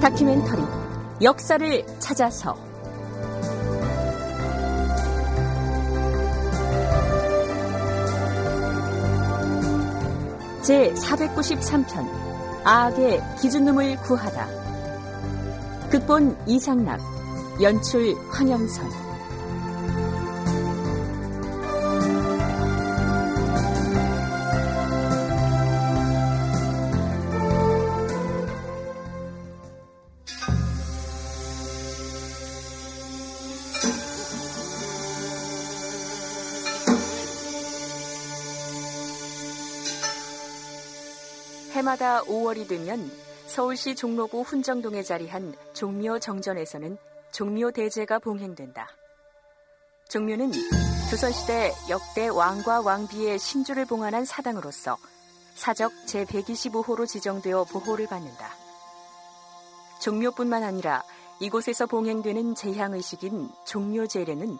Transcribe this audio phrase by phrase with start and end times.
[0.00, 0.62] 다큐멘터리
[1.22, 2.56] 역사를 찾아서.
[10.62, 12.08] 제 493편
[12.64, 14.46] 아악의 기준놈을 구하다
[15.90, 17.00] 극본 이상락
[17.60, 19.09] 연출 황영선
[42.00, 43.10] 해마다 5월이 되면
[43.46, 46.96] 서울시 종로구 훈정동에 자리한 종묘 정전에서는
[47.30, 48.88] 종묘 대제가 봉행된다.
[50.08, 50.50] 종묘는
[51.10, 54.96] 조선시대 역대 왕과 왕비의 신주를 봉안한 사당으로서
[55.54, 58.48] 사적 제125호로 지정되어 보호를 받는다.
[60.00, 61.02] 종묘뿐만 아니라
[61.38, 64.58] 이곳에서 봉행되는 제향의식인 종묘제례는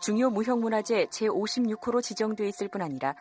[0.00, 3.16] 중요 무형문화재 제56호로 지정되어 있을 뿐 아니라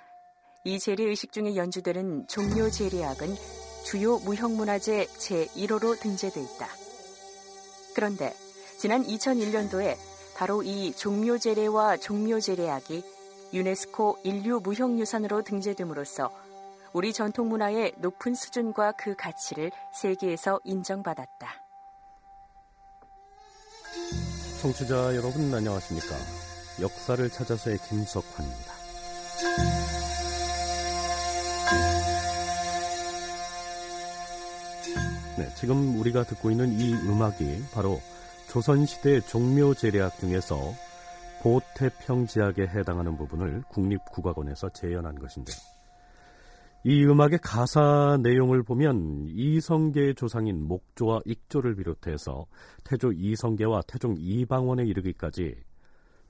[0.65, 3.35] 이 재래의식 중에 연주되는 종묘 재래악은
[3.83, 6.67] 주요 무형문화재 제1호로 등재돼 있다.
[7.93, 8.35] 그런데
[8.79, 9.95] 지난 2001년도에
[10.35, 13.03] 바로 이 종묘 재래와 종묘 재래악이
[13.53, 16.31] 유네스코 인류 무형유산으로 등재됨으로써
[16.93, 21.63] 우리 전통 문화의 높은 수준과 그 가치를 세계에서 인정받았다.
[24.61, 26.15] 청취자 여러분 안녕하십니까?
[26.81, 28.73] 역사를 찾아서의 김석환입니다.
[35.65, 37.97] 지금 우리가 듣고 있는 이 음악이 바로
[38.49, 40.59] 조선시대 종묘제례악 중에서
[41.41, 45.57] 보태평지악에 해당하는 부분을 국립국악원에서 재현한 것인데요.
[46.83, 52.45] 이 음악의 가사 내용을 보면 이성계의 조상인 목조와 익조를 비롯해서
[52.83, 55.55] 태조 이성계와 태종 이방원에 이르기까지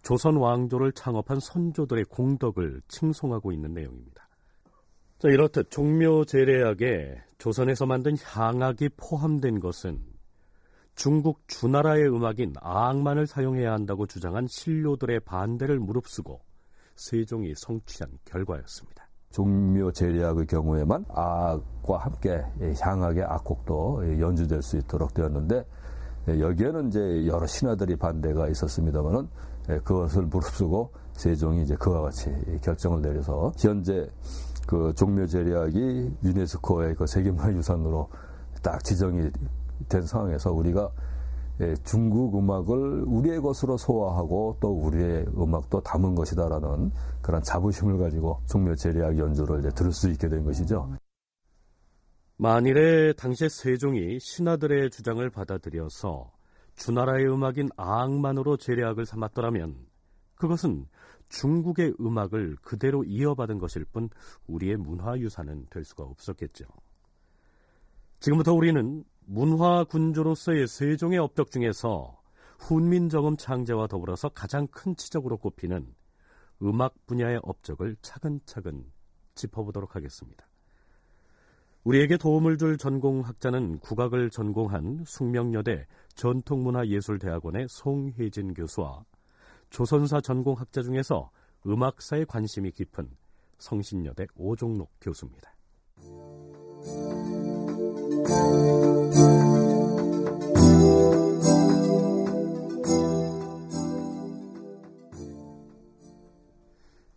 [0.02, 4.30] 조선 왕조를 창업한 선조들의 공덕을 칭송하고 있는 내용입니다.
[5.20, 10.02] 자, 이렇듯 종묘 제례악에 조선에서 만든 향악이 포함된 것은
[10.96, 16.40] 중국 주나라의 음악인 아악만을 사용해야 한다고 주장한 신료들의 반대를 무릅쓰고
[16.96, 19.06] 세종이 성취한 결과였습니다.
[19.32, 22.42] 종묘 제례악의 경우에만 아악과 함께
[22.80, 25.66] 향악의 악곡도 연주될 수 있도록 되었는데
[26.28, 29.28] 여기에는 이제 여러 신하들이 반대가 있었습니다만은
[29.84, 34.10] 그것을 무릅쓰고 세종이 이제 그와 같이 결정을 내려서 현재
[34.66, 38.10] 그 종묘 제리학이 유네스코의 그 세계문화유산으로
[38.62, 39.30] 딱 지정이
[39.90, 40.92] 된 상황에서 우리가
[41.62, 48.76] 예, 중국 음악을 우리의 것으로 소화하고 또 우리의 음악도 담은 것이다라는 그런 자부심을 가지고 종묘
[48.76, 50.90] 제리학 연주를 이제 들을 수 있게 된 것이죠.
[52.38, 56.32] 만일에 당시 세종이 신하들의 주장을 받아들여서
[56.76, 59.78] 주나라의 음악인 아악만으로 제례악을 삼았더라면
[60.36, 60.86] 그것은
[61.30, 64.10] 중국의 음악을 그대로 이어받은 것일 뿐
[64.48, 66.66] 우리의 문화유산은 될 수가 없었겠죠.
[68.20, 72.20] 지금부터 우리는 문화군주로서의 세종의 업적 중에서
[72.60, 75.94] 훈민정음 창제와 더불어서 가장 큰 치적으로 꼽히는
[76.62, 78.86] 음악 분야의 업적을 차근차근
[79.36, 80.48] 짚어보도록 하겠습니다.
[81.84, 85.86] 우리에게 도움을 줄 전공학자는 국악을 전공한 숙명여대
[86.16, 89.04] 전통문화예술대학원의 송혜진 교수와
[89.70, 91.32] 조선사 전공학자 중에서
[91.66, 93.10] 음악사에 관심이 깊은
[93.58, 95.56] 성신여대 오종록 교수입니다.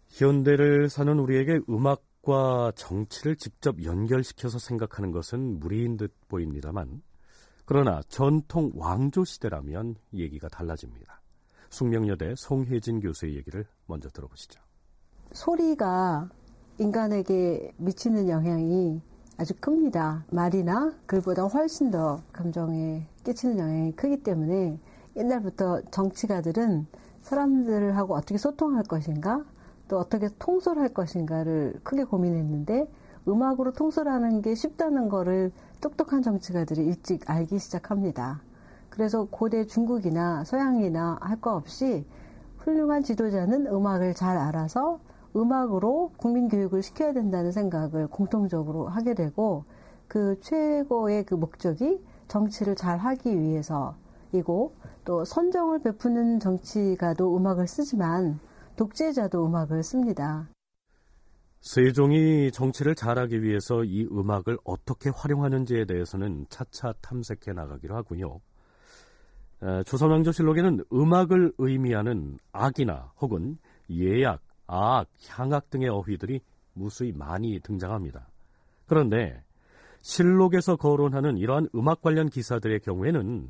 [0.09, 7.03] 현대를 사는 우리에게 음악과 정치를 직접 연결시켜서 생각하는 것은 무리인 듯 보입니다만,
[7.65, 11.21] 그러나 전통 왕조 시대라면 얘기가 달라집니다.
[11.70, 14.61] 숙명여대 송혜진 교수의 얘기를 먼저 들어보시죠.
[15.32, 16.29] 소리가
[16.79, 19.03] 인간에게 미치는 영향이
[19.37, 20.25] 아주 큽니다.
[20.31, 24.79] 말이나 글보다 훨씬 더 감정에 끼치는 영향이 크기 때문에
[25.17, 26.87] 옛날부터 정치가들은
[27.23, 29.44] 사람들하고 어떻게 소통할 것인가
[29.88, 32.91] 또 어떻게 통솔할 것인가를 크게 고민했는데
[33.26, 38.41] 음악으로 통솔하는 게 쉽다는 거를 똑똑한 정치가들이 일찍 알기 시작합니다.
[38.99, 42.05] 그래서 고대 중국이나 서양이나 할 거 없이
[42.59, 44.99] 훌륭한 지도자는 음악을 잘 알아서
[45.37, 49.65] 음악으로 국민 교육을 시켜야 된다는 생각을 공통적으로 하게 되고
[50.09, 54.75] 그 최고의 그 목적이 정치를 잘 하기 위해서이고
[55.05, 58.41] 또 선정을 베푸는 정치가도 음악을 쓰지만
[58.75, 60.49] 독재자도 음악을 씁니다.
[61.61, 68.41] 세종이 정치를 잘하기 위해서 이 음악을 어떻게 활용하는지에 대해서는 차차 탐색해 나가기로 하고요.
[69.87, 73.56] 조선왕조실록에는 음악을 의미하는 악이나 혹은
[73.90, 76.40] 예약, 악, 향악 등의 어휘들이
[76.75, 78.28] 무수히 많이 등장합니다.
[78.87, 79.43] 그런데
[80.00, 83.49] 실록에서 거론하는 이러한 음악 관련 기사들의 경우에는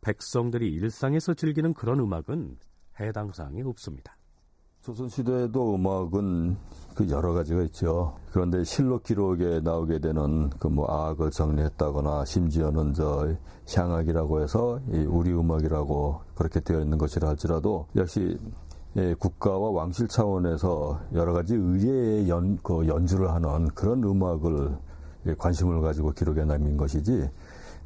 [0.00, 2.58] 백성들이 일상에서 즐기는 그런 음악은
[2.98, 4.16] 해당 사항이 없습니다.
[4.82, 6.56] 조선시대에도 음악은
[6.96, 8.14] 그 여러 가지가 있죠.
[8.32, 13.32] 그런데 실록 기록에 나오게 되는 그 뭐 악을 정리했다거나 심지어는 저
[13.72, 18.36] 향악이라고 해서 이 우리 음악이라고 그렇게 되어 있는 것이라 할지라도 역시
[18.96, 24.76] 예, 국가와 왕실 차원에서 여러 가지 의례의 연, 그 연주를 하는 그런 음악을
[25.26, 27.30] 예, 관심을 가지고 기록에 남긴 것이지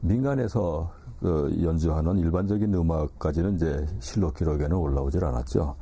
[0.01, 0.91] 민간에서
[1.21, 5.77] 그 연주하는 일반적인 음악까지는 이제 실록 기록에는 올라오질 않았죠.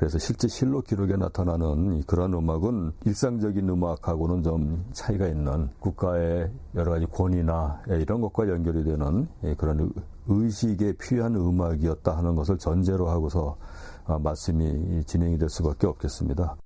[0.00, 7.04] 그래서 실제 실록 기록에 나타나는 그런 음악은 일상적인 음악하고는 좀 차이가 있는 국가의 여러 가지
[7.04, 9.92] 권위나 이런 것과 연결이 되는 예, 그런
[10.26, 13.58] 의식에 필요한 음악이었다 하는 것을 전제로 하고서
[14.06, 16.56] 아, 말씀이 진행이 될 수밖에 없겠습니다.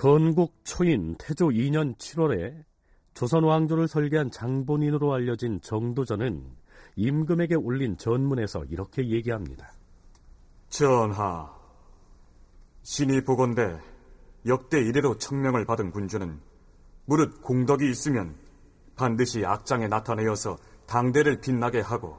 [0.00, 2.64] 건국 초인 태조 2년 7월에
[3.12, 6.42] 조선 왕조를 설계한 장본인으로 알려진 정도전은
[6.96, 9.70] 임금에게 올린 전문에서 이렇게 얘기합니다.
[10.70, 11.52] 전하,
[12.82, 13.78] 신이 보건대
[14.46, 16.40] 역대 이래로 청명을 받은 군주는
[17.04, 18.34] 무릇 공덕이 있으면
[18.96, 20.56] 반드시 악장에 나타내어서
[20.86, 22.16] 당대를 빛나게 하고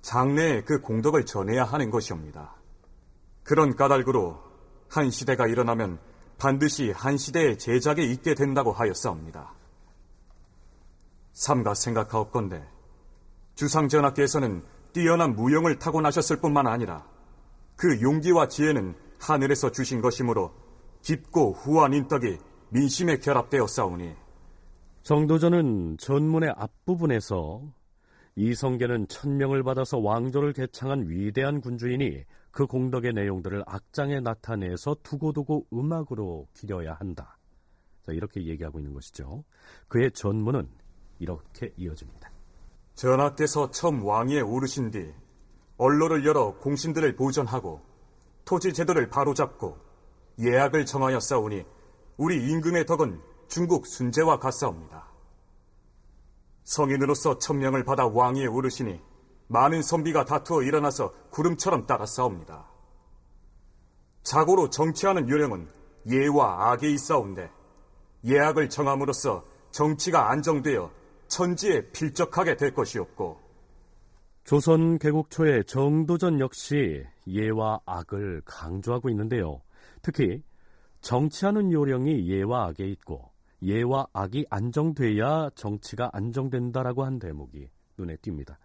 [0.00, 2.56] 장래에 그 공덕을 전해야 하는 것이옵니다.
[3.42, 4.40] 그런 까닭으로
[4.88, 5.98] 한 시대가 일어나면
[6.40, 9.52] 반드시 한 시대의 제작에 있게 된다고 하였사옵니다.
[11.32, 12.64] 삼가 생각하옵건대
[13.56, 14.64] 주상전하께서는
[14.94, 17.06] 뛰어난 무용을 타고나셨을 뿐만 아니라
[17.76, 20.50] 그 용기와 지혜는 하늘에서 주신 것이므로
[21.02, 22.38] 깊고 후한 인덕이
[22.70, 24.14] 민심에 결합되어 싸우니
[25.02, 27.62] 정도전은 전문의 앞부분에서
[28.36, 36.94] 이성계는 천명을 받아서 왕조를 개창한 위대한 군주이니 그 공덕의 내용들을 악장에 나타내서 두고두고 음악으로 기려야
[36.94, 37.38] 한다.
[38.04, 39.44] 자, 이렇게 얘기하고 있는 것이죠.
[39.88, 40.68] 그의 전문은
[41.18, 42.30] 이렇게 이어집니다.
[42.94, 45.12] 전하께서 처음 왕위에 오르신 뒤
[45.76, 47.80] 언로를 열어 공신들을 보전하고
[48.44, 49.78] 토지 제도를 바로잡고
[50.38, 51.64] 예약을 정하여 싸우니
[52.16, 55.08] 우리 임금의 덕은 중국 순재와 같사옵니다.
[56.64, 59.00] 성인으로서 천명을 받아 왕위에 오르시니
[59.50, 62.68] 많은 선비가 다투어 일어나서 구름처럼 따라 싸웁니다.
[64.22, 65.68] 자고로 정치하는 요령은
[66.06, 67.50] 예와 악에 있사온데
[68.24, 70.92] 예악을 정함으로써 정치가 안정되어
[71.26, 73.40] 천지에 필적하게 될 것이었고
[74.44, 79.62] 조선 개국 초에 정도전 역시 예와 악을 강조하고 있는데요.
[80.00, 80.44] 특히
[81.00, 83.30] 정치하는 요령이 예와 악에 있고
[83.62, 87.68] 예와 악이 안정돼야 정치가 안정된다라고 한 대목이
[87.98, 88.56] 눈에 띕니다.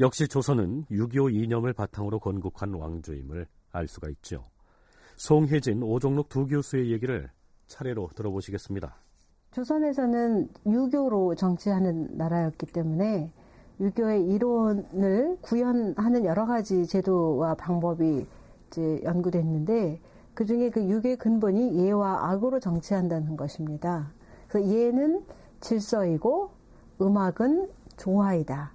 [0.00, 4.44] 역시 조선은 6.25 이념을 바탕으로 건국한 왕조임을 알 수가 있죠.
[5.16, 7.30] 송혜진, 오종록 두 교수의 얘기를
[7.68, 8.96] 차례로 들어보시겠습니다.
[9.52, 13.30] 조선에서는 유교로 정치하는 나라였기 때문에
[13.78, 18.26] 유교의 이론을 구현하는 여러 가지 제도와 방법이
[18.66, 20.00] 이제 연구됐는데
[20.34, 24.10] 그 중에 그 유교의 근본이 예와 악으로 정치한다는 것입니다.
[24.48, 25.24] 그 예는
[25.60, 26.50] 질서이고
[27.00, 28.73] 음악은 조화이다.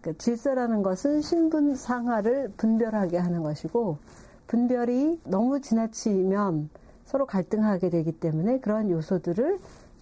[0.00, 3.98] 그 질서라는 것은 신분 상하를 분별하게 하는 것이고
[4.46, 6.70] 분별이 너무 지나치면
[7.04, 9.58] 서로 갈등하게 되기 때문에 그런 요소들을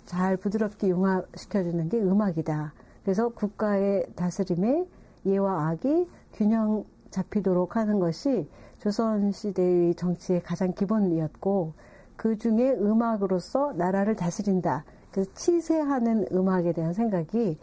[0.06, 2.72] 잘 부드럽게 융화시켜주는 게 음악이다.
[3.02, 4.86] 그래서 국가의 다스림에
[5.26, 11.72] 예와 악이 균형 잡히도록 하는 것이 조선 시대의 정치의 가장 기본이었고
[12.16, 14.84] 그 중에 음악으로서 나라를 다스린다.
[15.10, 17.58] 그 치세하는 음악에 대한 생각이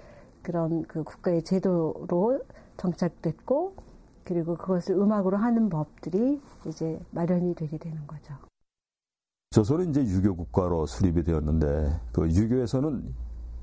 [0.45, 2.39] 그런 그 국가의 제도로
[2.77, 3.73] 정착됐고
[4.23, 8.35] 그리고 그것을 음악으로 하는 법들이 이제 마련이 되게 되는 거죠.
[9.49, 13.13] 조선은 이제 유교 국가로 수립이 되었는데 그 유교에서는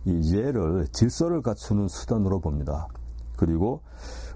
[0.07, 2.89] 이 예를 질서를 갖추는 수단으로 봅니다.
[3.37, 3.81] 그리고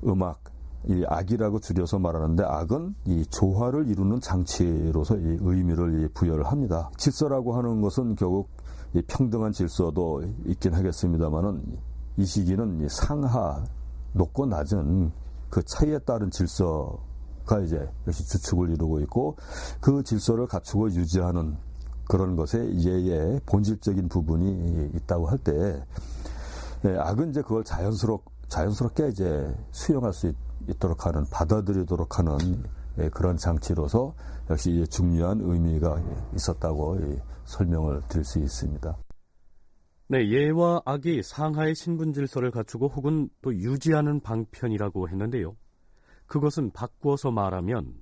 [0.04, 0.40] 음악,
[0.84, 6.90] 이 악이라고 줄여서 말하는데 악은 이 조화를 이루는 장치로서 이 의미를 부여를 합니다.
[6.96, 8.50] 질서라고 하는 것은 결국
[9.08, 11.62] 평등한 질서도 있긴 하겠습니다만은
[12.16, 13.64] 이 시기는 상하
[14.12, 15.12] 높고 낮은
[15.50, 19.36] 그 차이에 따른 질서가 이제 역시 주축을 이루고 있고
[19.80, 21.56] 그 질서를 갖추고 유지하는
[22.08, 25.84] 그런 것에 예의 본질적인 부분이 있다고 할때
[26.82, 30.36] 네, 악은 이제 그걸 자연스럽 자연스럽게 이제 수용할 수 있,
[30.78, 32.64] 도록 하는 받아들이도록 하는
[32.98, 34.14] 예, 그런 장치로서
[34.50, 36.00] 역시 중요한 의미가
[36.34, 36.98] 있었다고
[37.44, 38.96] 설명을 드릴 수 있습니다.
[40.08, 45.56] 네, 예와 악이 상하의 신분 질서를 갖추고 혹은 또 유지하는 방편이라고 했는데요.
[46.26, 47.92] 그것은 바꾸어서 말하면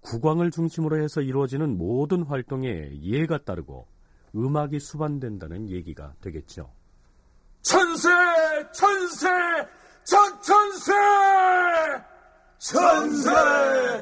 [0.00, 3.86] 국왕을 중심으로 해서 이루어지는 모든 활동에 예가 따르고
[4.34, 6.72] 음악이 수반된다는 얘기가 되겠죠.
[7.60, 8.08] 천세!
[8.72, 9.28] 천세!
[10.04, 10.92] 천천세!
[12.58, 13.30] 천세!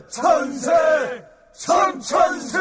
[0.09, 1.25] 천세!
[1.53, 2.59] 천천세!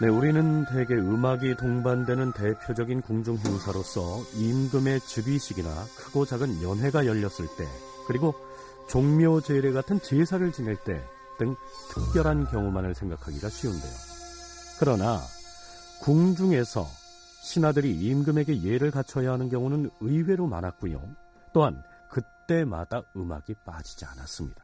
[0.00, 7.66] 네, 우리는 대개 음악이 동반되는 대표적인 궁중 행사로서 임금의 즉위식이나 크고 작은 연회가 열렸을 때,
[8.06, 8.34] 그리고
[8.88, 11.02] 종묘 제례 같은 제사를 지낼 때
[11.38, 11.56] 등
[11.90, 13.92] 특별한 경우만을 생각하기가 쉬운데요.
[14.78, 15.20] 그러나
[16.02, 16.84] 궁중에서
[17.42, 21.00] 신하들이 임금에게 예를 갖춰야 하는 경우는 의외로 많았고요.
[21.54, 24.62] 또한 그때마다 음악이 빠지지 않았습니다.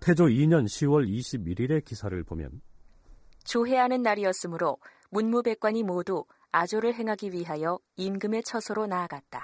[0.00, 2.60] 태조 2년 10월 21일의 기사를 보면
[3.44, 4.78] 조회하는 날이었으므로
[5.10, 9.42] 문무백관이 모두 아조를 행하기 위하여 임금의 처소로 나아갔다.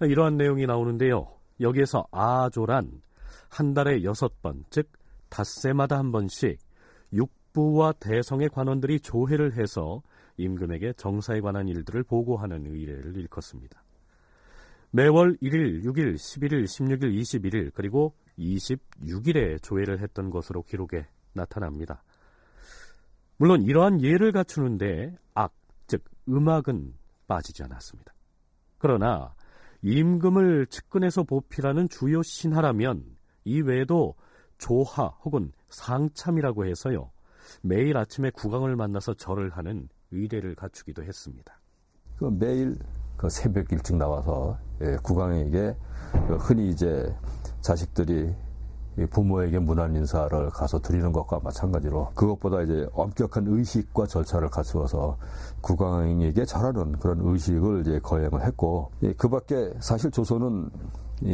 [0.00, 1.34] 이러한 내용이 나오는데요.
[1.60, 3.02] 여기에서 아조란
[3.48, 4.90] 한 달에 여섯 번, 즉
[5.28, 6.58] 닷새마다 한 번씩
[7.12, 10.02] 육부와 대성의 관원들이 조회를 해서
[10.36, 13.82] 임금에게 정사에 관한 일들을 보고하는 의례를 일컫습니다.
[14.90, 22.02] 매월 1일, 6일, 11일, 16일, 21일 그리고 26일에 조회를 했던 것으로 기록에 나타납니다.
[23.36, 25.52] 물론 이러한 예를 갖추는데 악,
[25.86, 26.94] 즉 음악은
[27.26, 28.12] 빠지지 않았습니다.
[28.78, 29.34] 그러나
[29.82, 33.04] 임금을 측근해서 보필하는 주요 신하라면
[33.44, 34.14] 이 외에도
[34.58, 37.10] 조하 혹은 상참이라고 해서요.
[37.60, 41.60] 매일 아침에 국왕을 만나서 절을 하는 의례를 갖추기도 했습니다.
[42.16, 42.78] 그 매일
[43.16, 45.76] 그 새벽 일찍 나와서 예, 국왕에게
[46.28, 47.14] 그 흔히 이제
[47.60, 48.34] 자식들이
[49.10, 55.16] 부모에게 문안 인사를 가서 드리는 것과 마찬가지로 그것보다 이제 엄격한 의식과 절차를 갖추어서
[55.60, 60.70] 국왕에게 잘하는 그런 의식을 이제 거행을 했고 예, 그밖에 사실 조선은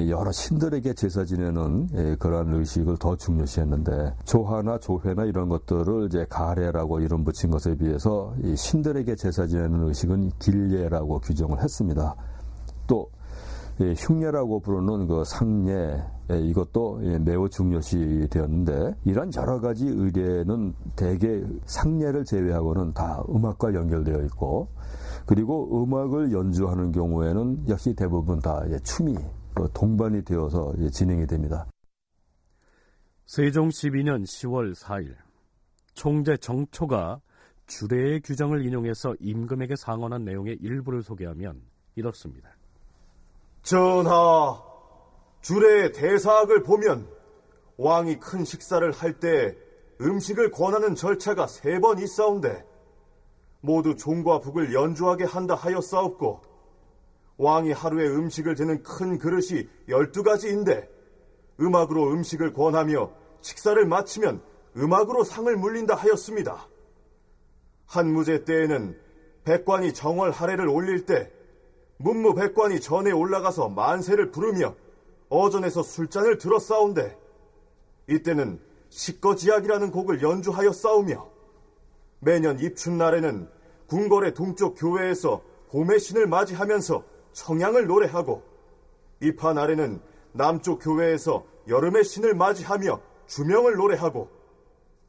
[0.08, 7.00] 여러 신들에게 제사 지내는 예, 그러한 의식을 더 중요시했는데 조화나 조회나 이런 것들을 이제 가래라고
[7.00, 12.14] 이름 붙인 것에 비해서 신들에게 제사 지내는 의식은 길례라고 규정을 했습니다.
[12.86, 13.19] 또 예,
[13.96, 21.42] 흉례라고 부르는 그 상례 예, 이것도 예, 매우 중요시 되었는데 이런 여러 가지 의례는 대개
[21.64, 24.68] 상례를 제외하고는 다 음악과 연결되어 있고
[25.26, 29.16] 그리고 음악을 연주하는 경우에는 역시 대부분 다 춤이
[29.54, 31.66] 그 동반이 되어서 진행이 됩니다.
[33.26, 35.14] 세종 12년 10월 4일
[35.94, 37.20] 총재 정초가
[37.66, 41.62] 주례의 규정을 인용해서 임금에게 상언한 내용의 일부를 소개하면
[41.94, 42.59] 이렇습니다.
[43.62, 44.62] 전하,
[45.42, 47.08] 주례의 대사학을 보면
[47.76, 49.56] 왕이 큰 식사를 할 때
[50.00, 52.64] 음식을 권하는 절차가 세 번 있사온데
[53.60, 56.40] 모두 종과 북을 연주하게 한다 하였사옵고
[57.36, 60.88] 왕이 하루에 음식을 드는 큰 그릇이 열두 가지인데
[61.60, 63.10] 음악으로 음식을 권하며
[63.42, 64.42] 식사를 마치면
[64.76, 66.66] 음악으로 상을 물린다 하였습니다.
[67.86, 68.98] 한무제 때에는
[69.44, 71.30] 백관이 정월 하례를 올릴 때
[72.00, 74.74] 문무백관이 전에 올라가서 만세를 부르며
[75.28, 77.16] 어전에서 술잔을 들어 싸운데
[78.08, 81.28] 이때는 식거지약이라는 곡을 연주하여 싸우며
[82.20, 83.48] 매년 입춘날에는
[83.86, 88.42] 궁궐의 동쪽 교회에서 봄의 신을 맞이하면서 청양을 노래하고
[89.20, 90.00] 입하 날에는
[90.32, 94.28] 남쪽 교회에서 여름의 신을 맞이하며 주명을 노래하고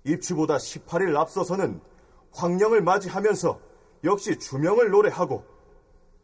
[0.04, 1.80] 입추보다 18일 앞서서는
[2.34, 3.60] 황령을 맞이하면서
[4.04, 5.51] 역시 주명을 노래하고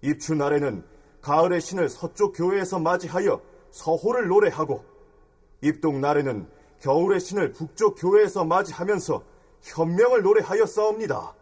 [0.01, 0.84] 입추 날에는
[1.22, 4.84] 가을의 신을 서쪽 교회에서 맞이하여 서호를 노래하고
[5.62, 6.48] 입동 날에는
[6.82, 9.24] 겨울의 신을 북쪽 교회에서 맞이하면서
[9.62, 11.34] 현명을 노래하여 싸웁니다.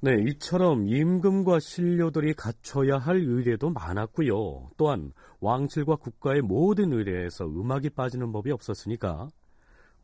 [0.00, 4.70] 네, 이처럼 임금과 신료들이 갖춰야 할 의례도 많았고요.
[4.76, 9.28] 또한 왕실과 국가의 모든 의례에서 음악이 빠지는 법이 없었으니까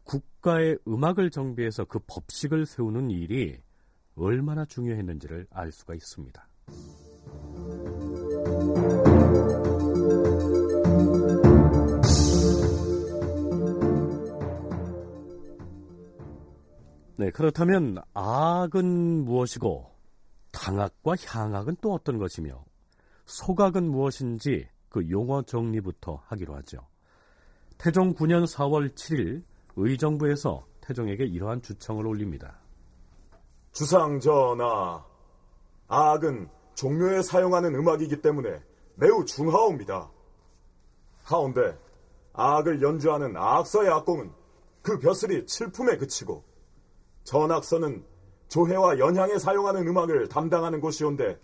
[0.04, 3.60] 국가의 음악을 정비해서 그 법식을 세우는 일이
[4.16, 6.48] 얼마나 중요했는지를 알 수가 있습니다.
[17.20, 19.90] 네, 그렇다면 악은 무엇이고
[20.52, 22.64] 당악과 향악은 또 어떤 것이며
[23.26, 26.78] 소각은 무엇인지 그 용어 정리부터 하기로 하죠.
[27.76, 29.44] 태종 9년 4월 7일
[29.76, 32.58] 의정부에서 태종에게 이러한 주청을 올립니다.
[33.72, 35.04] 주상 전하,
[35.88, 38.62] 악은 종묘에 사용하는 음악이기 때문에
[38.94, 40.10] 매우 중하옵니다.
[41.24, 41.78] 하온데
[42.32, 44.32] 악을 연주하는 악서의 악공은
[44.82, 46.44] 그 벼슬이 칠품에 그치고
[47.24, 48.04] 전악서는
[48.48, 51.38] 조회와 연향에 사용하는 음악을 담당하는 곳이온데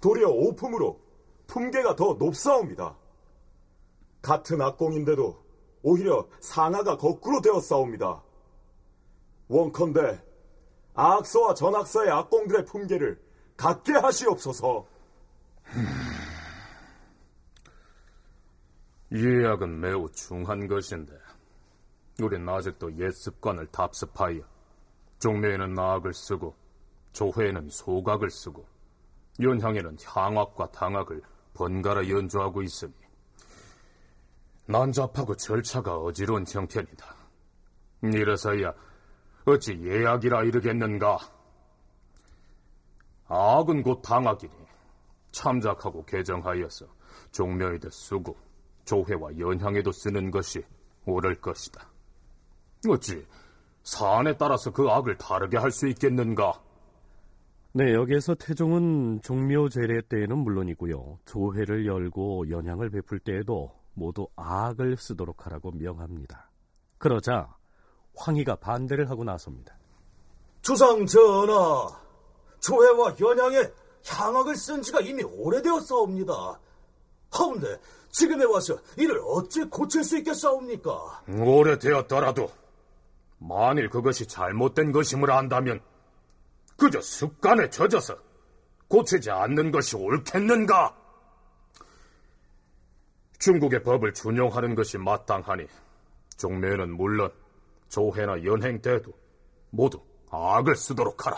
[0.00, 1.00] 도리어 오품으로
[1.46, 2.96] 품계가 더 높사옵니다.
[4.22, 5.36] 같은 악공인데도
[5.82, 8.22] 오히려 상하가 거꾸로 되었사옵니다.
[9.48, 10.20] 원컨대
[10.94, 13.20] 악서와 전악서의 악공들의 품계를
[13.56, 14.86] 갖게 하시옵소서.
[19.12, 21.12] 예약은 매우 중한 것인데
[22.20, 24.40] 우린 아직도 옛 습관을 답습하여
[25.18, 26.54] 종묘에는 나악을 쓰고
[27.12, 28.66] 조회에는 소각을 쓰고
[29.40, 31.22] 연향에는 향악과 당악을
[31.54, 32.92] 번갈아 연주하고 있으니
[34.66, 37.14] 난잡하고 절차가 어지러운 형편이다.
[38.02, 38.74] 이래서야
[39.46, 41.35] 어찌 예약이라 이르겠는가?
[43.28, 44.52] 악은 곧 당악이니
[45.32, 46.86] 참작하고 개정하여서
[47.32, 48.36] 종묘에도 쓰고
[48.84, 50.62] 조회와 연향에도 쓰는 것이
[51.06, 51.88] 옳을 것이다.
[52.88, 53.26] 어찌
[53.82, 56.60] 사안에 따라서 그 악을 다르게 할 수 있겠는가?
[57.72, 61.18] 네, 여기에서 태종은 종묘 제례 때에는 물론이고요.
[61.26, 66.50] 조회를 열고 연향을 베풀 때에도 모두 악을 쓰도록 하라고 명합니다.
[66.98, 67.54] 그러자
[68.14, 69.76] 황희가 반대를 하고 나섭니다.
[70.62, 71.86] 주상 전하,
[72.60, 73.70] 조회와 연향에
[74.06, 76.60] 향악을 쓴 지가 이미 오래되었사옵니다.
[77.30, 77.78] 하운데
[78.10, 81.22] 지금에 와서 이를 어찌 고칠 수 있겠사옵니까?
[81.28, 82.50] 오래되었더라도
[83.38, 85.80] 만일 그것이 잘못된 것임을 안다면
[86.76, 88.16] 그저 습관에 젖어서
[88.88, 90.96] 고치지 않는 것이 옳겠는가?
[93.38, 95.66] 중국의 법을 준용하는 것이 마땅하니
[96.38, 97.30] 종묘는 물론
[97.88, 99.12] 조회나 연행 때도
[99.70, 101.36] 모두 악을 쓰도록 하라.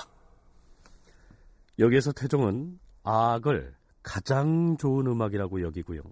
[1.78, 6.02] 여기에서 태종은 악을 가장 좋은 음악이라고 여기고요.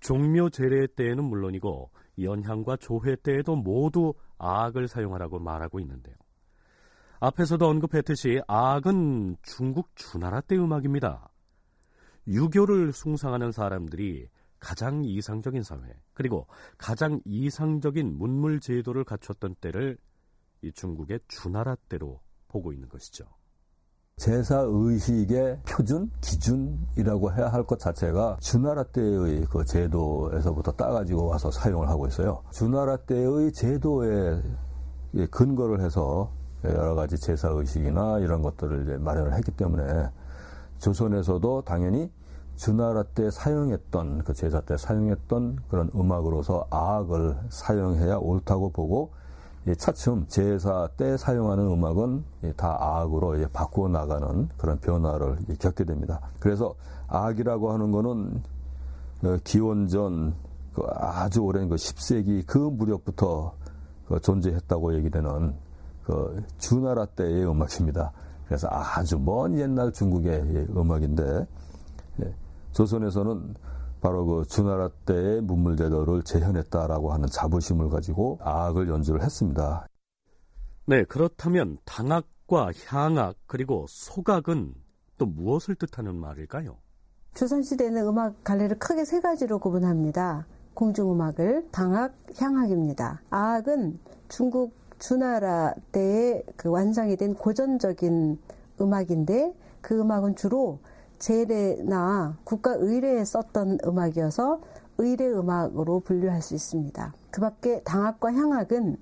[0.00, 1.90] 종묘 제례 때에는 물론이고
[2.20, 6.14] 연향과 조회 때에도 모두 악을 사용하라고 말하고 있는데요.
[7.20, 11.30] 앞에서도 언급했듯이 악은 중국 주나라 때 음악입니다.
[12.26, 19.96] 유교를 숭상하는 사람들이 가장 이상적인 사회, 그리고 가장 이상적인 문물 제도를 갖췄던 때를
[20.62, 23.26] 이 중국의 주나라 때로 보고 있는 것이죠.
[24.18, 31.88] 제사 의식의 표준 기준이라고 해야 할 것 자체가 주나라 때의 그 제도에서부터 따가지고 와서 사용을
[31.90, 32.42] 하고 있어요.
[32.50, 34.42] 주나라 때의 제도에
[35.30, 36.32] 근거를 해서
[36.64, 40.08] 여러 가지 제사 의식이나 이런 것들을 마련을 했기 때문에
[40.78, 42.10] 조선에서도 당연히
[42.54, 49.12] 주나라 때 사용했던 그 제사 때 사용했던 그런 음악으로서 악을 사용해야 옳다고 보고
[49.74, 52.24] 차츰 제사 때 사용하는 음악은
[52.56, 56.20] 다 악으로 바꾸어 나가는 그런 변화를 겪게 됩니다.
[56.38, 56.74] 그래서
[57.08, 58.42] 악이라고 하는 거는
[59.24, 60.34] 어, 기원전
[60.72, 63.54] 그 아주 오랜 그 10세기 그 무렵부터
[64.08, 65.54] 그 존재했다고 얘기되는
[66.04, 68.12] 그 주나라 때의 음악입니다.
[68.46, 71.46] 그래서 아주 먼 옛날 중국의 음악인데
[72.22, 72.34] 예,
[72.72, 73.54] 조선에서는
[74.06, 79.88] 바로 그 주나라 때의 문물제도를 재현했다라고 하는 자부심을 가지고 악을 연주를 했습니다.
[80.86, 84.74] 네, 그렇다면 당악과 향악 그리고 소각은
[85.18, 86.76] 또 무엇을 뜻하는 말일까요?
[87.34, 90.46] 조선시대는 음악 갈래를 크게 세 가지로 구분합니다.
[90.74, 93.22] 공중음악을 당악, 향악입니다.
[93.30, 98.38] 악은 중국 주나라 때의 그 완성이 된 고전적인
[98.80, 100.78] 음악인데 그 음악은 주로
[101.18, 104.60] 제례나 국가 의례에 썼던 음악이어서
[104.98, 107.14] 의례 음악으로 분류할 수 있습니다.
[107.30, 108.96] 그 밖에 당악과 향악은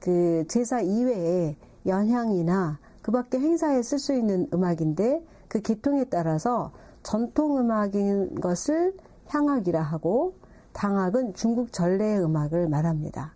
[0.00, 6.72] 그 제사 이외에 연향이나 그 밖에 행사에 쓸 수 있는 음악인데 그 계통에 따라서
[7.02, 8.94] 전통 음악인 것을
[9.26, 10.34] 향악이라 하고
[10.72, 13.34] 당악은 중국 전래의 음악을 말합니다.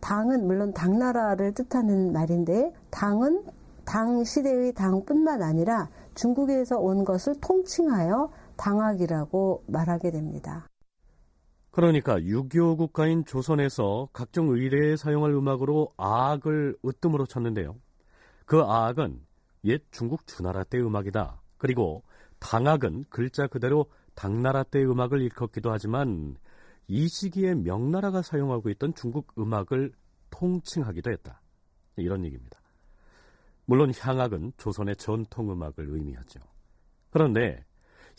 [0.00, 3.42] 당은 물론 당나라를 뜻하는 말인데 당은
[3.84, 5.88] 당 시대의 당뿐만 아니라
[6.18, 10.66] 중국에서 온 것을 통칭하여 당학이라고 말하게 됩니다.
[11.70, 17.76] 그러니까 유교 국가인 조선에서 각종 의례에 사용할 음악으로 악을 으뜸으로 쳤는데요.
[18.46, 19.20] 그 악은
[19.64, 21.40] 옛 중국 주나라 때 음악이다.
[21.56, 22.02] 그리고
[22.40, 26.36] 당악은 글자 그대로 당나라 때 음악을 일컫기도 하지만
[26.88, 29.92] 이 시기에 명나라가 사용하고 있던 중국 음악을
[30.30, 31.40] 통칭하기도 했다.
[31.96, 32.58] 이런 얘기입니다.
[33.68, 36.40] 물론 향악은 조선의 전통 음악을 의미하죠.
[37.10, 37.66] 그런데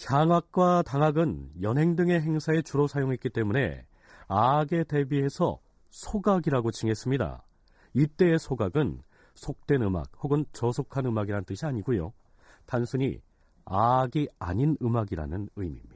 [0.05, 3.83] 향악과 당악은 연행 등의 행사에 주로 사용했기 때문에
[4.27, 5.59] 악에 대비해서
[5.89, 7.43] 소각이라고 칭했습니다.
[7.95, 9.01] 이때의 소각은
[9.33, 12.13] 속된 음악 혹은 저속한 음악이란 뜻이 아니고요.
[12.67, 13.19] 단순히
[13.65, 15.88] 악이 아닌 음악이라는 의미입니다.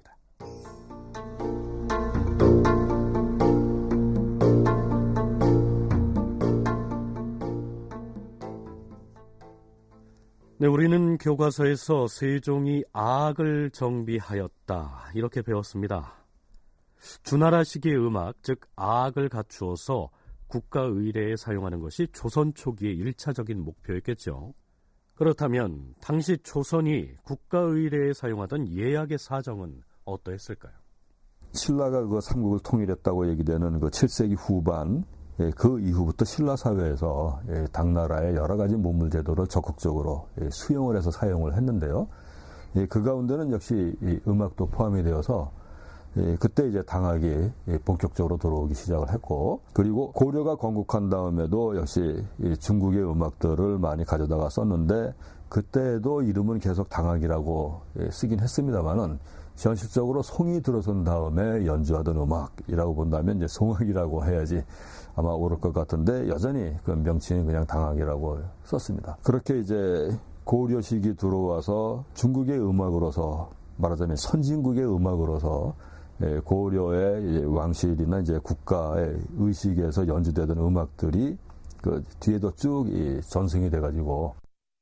[10.63, 16.13] 네, 우리는 교과서에서 세종이 악을 정비하였다 이렇게 배웠습니다.
[17.23, 20.09] 주나라식의 음악, 즉 악을 갖추어서
[20.47, 24.53] 국가 의례에 사용하는 것이 조선 초기의 일차적인 목표였겠죠.
[25.15, 30.71] 그렇다면 당시 조선이 국가 의례에 사용하던 예약의 사정은 어떠했을까요?
[31.51, 35.03] 신라가 그 삼국을 통일했다고 얘기되는 그 7세기 후반
[35.39, 41.11] 예, 그 이후부터 신라 사회에서 예, 당나라의 여러 가지 문물 제도를 적극적으로 예, 수용을 해서
[41.11, 42.07] 사용을 했는데요.
[42.89, 43.95] 그 가운데는 역시
[44.27, 45.51] 음악도 포함이 되어서
[46.39, 47.51] 그때 이제 당학이
[47.85, 52.23] 본격적으로 들어오기 시작을 했고 그리고 고려가 건국한 다음에도 역시
[52.59, 55.13] 중국의 음악들을 많이 가져다가 썼는데
[55.49, 59.19] 그때도 이름은 계속 당학이라고 쓰긴 했습니다만은
[59.55, 64.63] 현실적으로 송이 들어선 다음에 연주하던 음악이라고 본다면 이제 송악이라고 해야지
[65.15, 69.17] 아마 옳을 것 같은데 여전히 그 명칭이 그냥 당학이라고 썼습니다.
[69.23, 70.09] 그렇게 이제
[70.43, 75.75] 고려식이 들어와서 중국의 음악으로서 말하자면 선진국의 음악으로서
[76.21, 81.37] 예, 고려의 왕실이나 이제 국가의 의식에서 연주되던 음악들이
[81.81, 82.85] 그 뒤에도 쭉
[83.27, 84.35] 전승이 돼가지고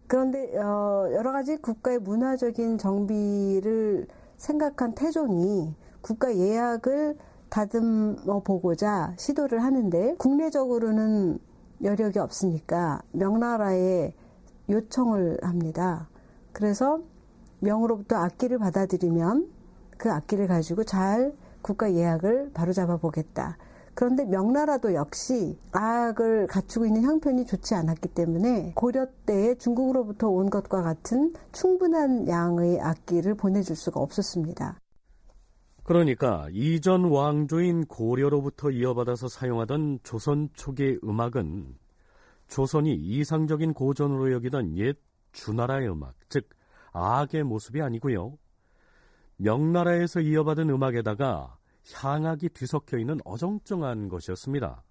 [0.08, 4.08] 그런데 어, 여러 가지 국가의 문화적인 정비를
[4.42, 7.16] 생각한 태종이 국가 예약을
[7.50, 11.38] 다듬어 보고자 시도를 하는데 국내적으로는
[11.84, 14.14] 여력이 없으니까 명나라에
[14.70, 16.10] 요청을 합니다.
[16.54, 17.02] 그래서
[17.60, 19.48] 명으로부터 악기를 받아들이면
[19.98, 23.58] 그 악기를 가지고 잘 국가 예약을 바로잡아 보겠다.
[23.94, 30.82] 그런데 명나라도 역시 악을 갖추고 있는 형편이 좋지 않았기 때문에 고려 때에 중국으로부터 온 것과
[30.82, 34.80] 같은 충분한 양의 악기를 보내줄 수가 없었습니다.
[35.84, 41.76] 그러니까 이전 왕조인 고려로부터 이어받아서 사용하던 조선 초기 음악은
[42.48, 44.98] 조선이 이상적인 고전으로 여기던 옛
[45.32, 46.48] 주나라의 음악, 즉
[46.92, 48.38] 악의 모습이 아니고요.
[49.38, 51.58] 명나라에서 이어받은 음악에다가
[51.94, 54.84] 향악이 뒤섞여 있는 어정쩡한 것이었습니다.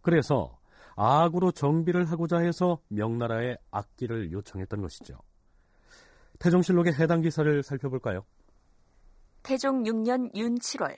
[0.00, 0.58] 그래서
[0.96, 5.18] 악으로 정비를 하고자 해서 명나라의 악기를 요청했던 것이죠.
[6.38, 8.24] 태종실록의 해당 기사를 살펴볼까요?
[9.42, 10.96] 태종 6년 윤 7월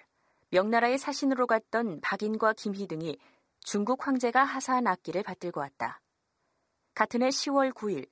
[0.51, 3.19] 명나라의 사신으로 갔던 박인과 김희 등이
[3.61, 6.01] 중국 황제가 하사한 악기를 받들고 왔다.
[6.95, 8.07] 같은 해 10월 9일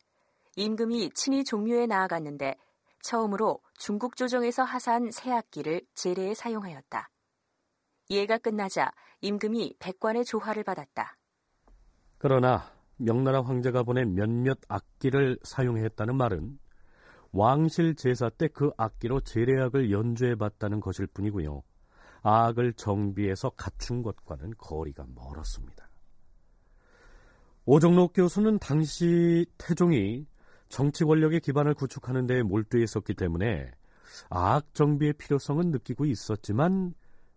[0.56, 2.56] 임금이 친히 종묘에 나아갔는데
[3.00, 7.08] 처음으로 중국 조정에서 하사한 새 악기를 제례에 사용하였다.
[8.12, 11.16] 예가 끝나자 임금이 백관의 조화를 받았다.
[12.18, 12.62] 그러나
[12.96, 16.58] 명나라 황제가 보낸 몇몇 악기를 사용했다는 말은
[17.32, 21.62] 왕실 제사 때 그 악기로 제례악을 연주해 봤다는 것일 뿐이고요.
[22.22, 25.88] 악을 정비해서 갖춘 것과는 거리가 멀었습니다.
[27.64, 30.26] 오정록 교수는 당시 태종이
[30.68, 33.70] 정치 권력의 기반을 구축하는 데 몰두해 있었기 때문에
[34.28, 36.94] 악 정비의 필요성은 느끼고 있었지만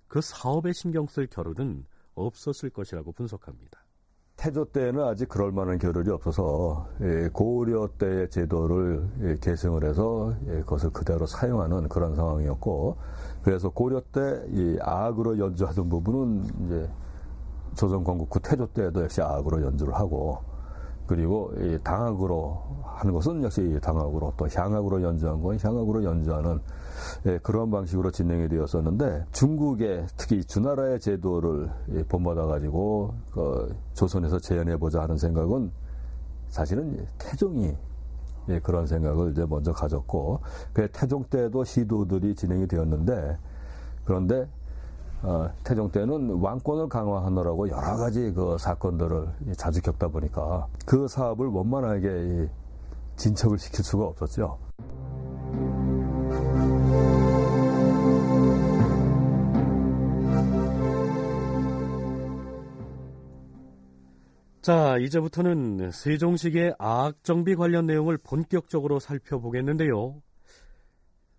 [0.08, 3.86] 그 사업에 신경 쓸 겨를은 없었을 것이라고 분석합니다.
[4.38, 10.60] 태조 때는 아직 그럴 만한 겨를이 없어서 예, 고려 때의 제도를 예, 계승을 해서 예,
[10.60, 12.98] 그것을 그대로 사용하는 그런 상황이었고
[13.44, 16.90] 그래서 고려 때이 악으로 연주하던 부분은 이제
[17.76, 20.40] 조선 건국 후 태조 때도 역시 악으로 연주를 하고
[21.08, 26.60] 그리고 이 당악으로 하는 것은 역시 당악으로 또 향악으로 연주한 건 향악으로 연주하는
[27.28, 34.78] 예, 그런 방식으로 진행이 되었었는데 중국의 특히 주나라의 제도를 예, 본받아 가지고 그 조선에서 재현해
[34.78, 35.72] 보자 하는 생각은
[36.48, 37.76] 사실은 태종이
[38.50, 40.42] 예, 그런 생각을 이제 먼저 가졌고
[40.74, 43.38] 그 태종 때도 시도들이 진행이 되었는데
[44.06, 44.48] 그런데
[45.26, 52.48] 어, 태종 때는 왕권을 강화하느라고 여러 가지 그 사건들을 자주 겪다 보니까 그 사업을 원만하게
[53.16, 54.60] 진척을 시킬 수가 없었죠.
[64.62, 70.22] 자, 이제부터는 세종식의 악정비 관련 내용을 본격적으로 살펴보겠는데요.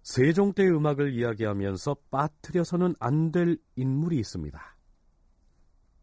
[0.06, 4.76] 세종 때 음악을 이야기하면서 빠뜨려서는 안 될 인물이 있습니다.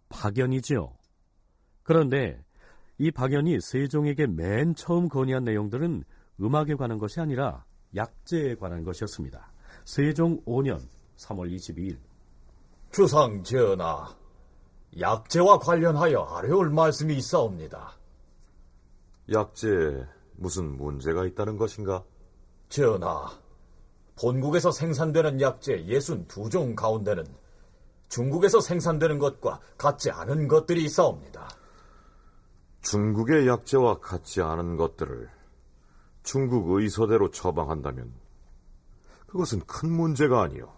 [0.10, 0.94] 박연이지요.
[1.84, 2.44] 그런데
[2.98, 6.04] 이 박연이 세종에게 맨 처음 건의한 내용들은
[6.42, 7.63] 음악에 관한 것이 아니라
[7.96, 9.54] 약재에 관한 것이었습니다.
[9.86, 10.82] 세종 5년
[11.16, 11.98] 3월 22일
[12.92, 14.13] 주상 전하,
[15.00, 17.98] 약재와 관련하여 아뢰올 말씀이 있사옵니다.
[19.32, 22.04] 약재 무슨 문제가 있다는 것인가?
[22.68, 23.42] 전하,
[24.15, 27.26] 본국에서 생산되는 약재 예순 두종 가운데는
[28.10, 31.49] 중국에서 생산되는 것과 같지 않은 것들이 있사옵니다.
[32.82, 35.30] 중국의 약재와 같지 않은 것들을
[36.21, 38.13] 중국 의서대로 처방한다면
[39.28, 40.71] 그것은 큰 문제가 아니오.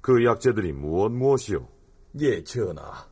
[0.00, 1.68] 그 약재들이 무엇 무엇이오?
[2.18, 3.06] 예, 전하.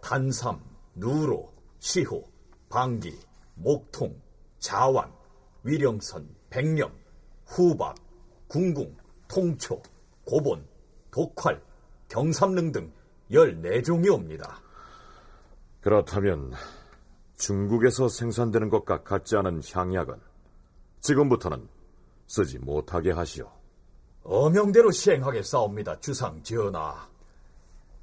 [0.00, 0.62] 단삼,
[0.94, 2.24] 누로, 시호,
[2.70, 3.18] 방기,
[3.54, 4.18] 목통,
[4.58, 5.12] 자완,
[5.62, 6.90] 위령선, 백령,
[7.48, 7.96] 후박,
[8.46, 9.82] 궁궁, 통초,
[10.24, 10.64] 고본,
[11.10, 11.60] 독활,
[12.08, 12.92] 경삼릉 등
[13.30, 14.60] 14종이 옵니다.
[15.80, 16.52] 그렇다면
[17.36, 20.14] 중국에서 생산되는 것과 같지 않은 향약은
[21.00, 21.68] 지금부터는
[22.26, 23.50] 쓰지 못하게 하시오.
[24.22, 27.08] 어명대로 시행하겠사옵니다, 주상 전하.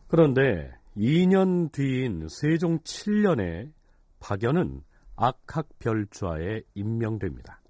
[0.07, 3.71] 그런데 2년 뒤인 세종 7년에
[4.19, 4.81] 박연은
[5.15, 7.61] 악학별좌에 임명됩니다.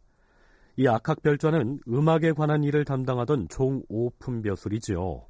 [0.77, 5.25] 이 악학별좌는 음악에 관한 일을 담당하던 종오품 벼슬이지요.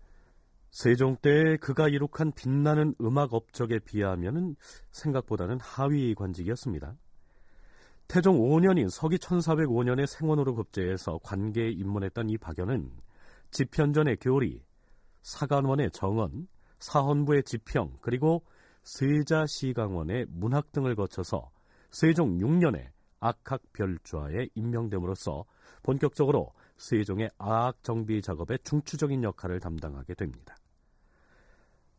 [0.71, 4.55] 세종 때 그가 이룩한 빛나는 음악 업적에 비하면
[4.91, 6.95] 생각보다는 하위 관직이었습니다.
[8.07, 12.91] 태종 5년인 서기 1405년에 생원으로 급제해서 관계에 입문했던 이 박연은
[13.51, 14.61] 집현전의 교리,
[15.21, 16.47] 사관원의 정원,
[16.79, 18.43] 사헌부의 지평, 그리고
[18.83, 21.49] 세자시강원의 문학 등을 거쳐서
[21.89, 22.94] 세종 6년에
[23.25, 25.45] 악학별좌에 임명됨으로써
[25.81, 30.55] 본격적으로 세종의 아악 정비 작업의 중추적인 역할을 담당하게 됩니다.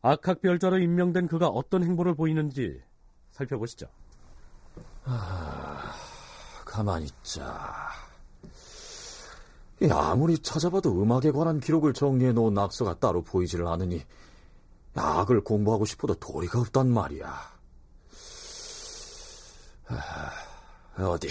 [0.01, 2.81] 악학별좌로 임명된 그가 어떤 행보를 보이는지
[3.31, 3.87] 살펴보시죠.
[5.03, 5.93] 아,
[6.63, 7.89] 가만히 있자.
[9.91, 14.03] 아무리 찾아봐도 음악에 관한 기록을 정리해 놓은 낙서가 따로 보이지를 않으니
[14.95, 17.57] 악을 공부하고 싶어도 도리가 없단 말이야.
[19.89, 20.46] 아,
[20.99, 21.29] 어디?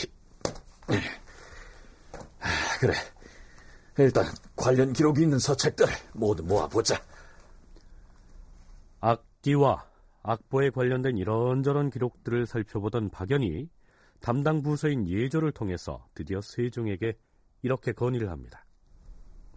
[2.41, 2.95] 아, 그래.
[3.99, 7.03] 일단 관련 기록이 있는 서책들 모두 모아보자.
[9.01, 9.87] 악기와
[10.23, 13.69] 악보에 관련된 이런저런 기록들을 살펴보던 박연이
[14.21, 17.17] 담당 부서인 예조를 통해서 드디어 세종에게
[17.63, 18.65] 이렇게 건의를 합니다.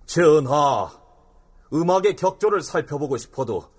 [0.06, 0.90] 전하,
[1.74, 3.72] 음악의 격조를 살펴보고 싶어도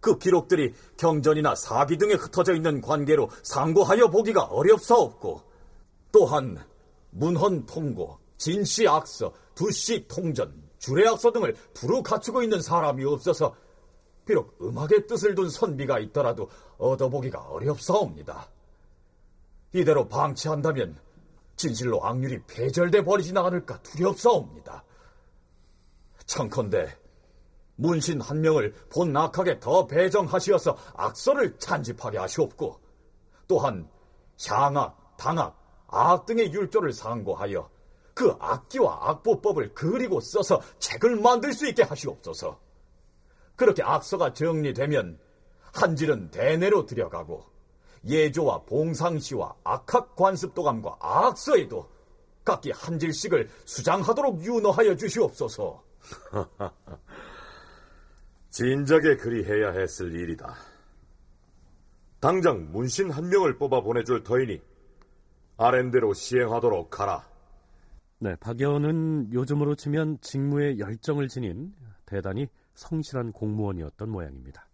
[0.00, 5.42] 그 기록들이 경전이나 사기 등에 흩어져 있는 관계로 상고하여 보기가 어렵사옵고
[6.16, 6.56] 또한
[7.10, 13.54] 문헌 통고, 진시 악서, 두시 통전, 주례 악서 등을 두루 갖추고 있는 사람이 없어서
[14.24, 16.48] 비록 음악의 뜻을 둔 선비가 있더라도
[16.78, 18.48] 얻어보기가 어렵사옵니다.
[19.74, 20.96] 이대로 방치한다면
[21.56, 24.84] 진실로 악률이 폐절돼 버리진 않을까 두렵사옵니다.
[26.24, 26.96] 청컨대
[27.74, 32.80] 문신 한 명을 본 낙하게 더 배정하시어서 악서를 찬집하게 하시옵고
[33.46, 33.86] 또한
[34.48, 37.68] 향악, 당악, 악 등의 율조를 상고하여
[38.14, 42.58] 그 악기와 악보법을 그리고 써서 책을 만들 수 있게 하시옵소서.
[43.56, 45.18] 그렇게 악서가 정리되면
[45.74, 47.44] 한질은 대내로 들여가고
[48.06, 51.88] 예조와 봉상시와 악학 관습도감과 악서에도
[52.44, 55.82] 각기 한질씩을 수장하도록 윤호하여 주시옵소서.
[58.50, 60.54] 진작에 그리해야 했을 일이다.
[62.20, 64.62] 당장 문신 한 명을 뽑아 보내줄 터이니
[65.58, 67.24] 아랜대로 시행하도록 하라.
[68.18, 71.72] 네, 박연은 요즘으로 치면 직무에 열정을 지닌
[72.04, 74.66] 대단히 성실한 공무원이었던 모양입니다.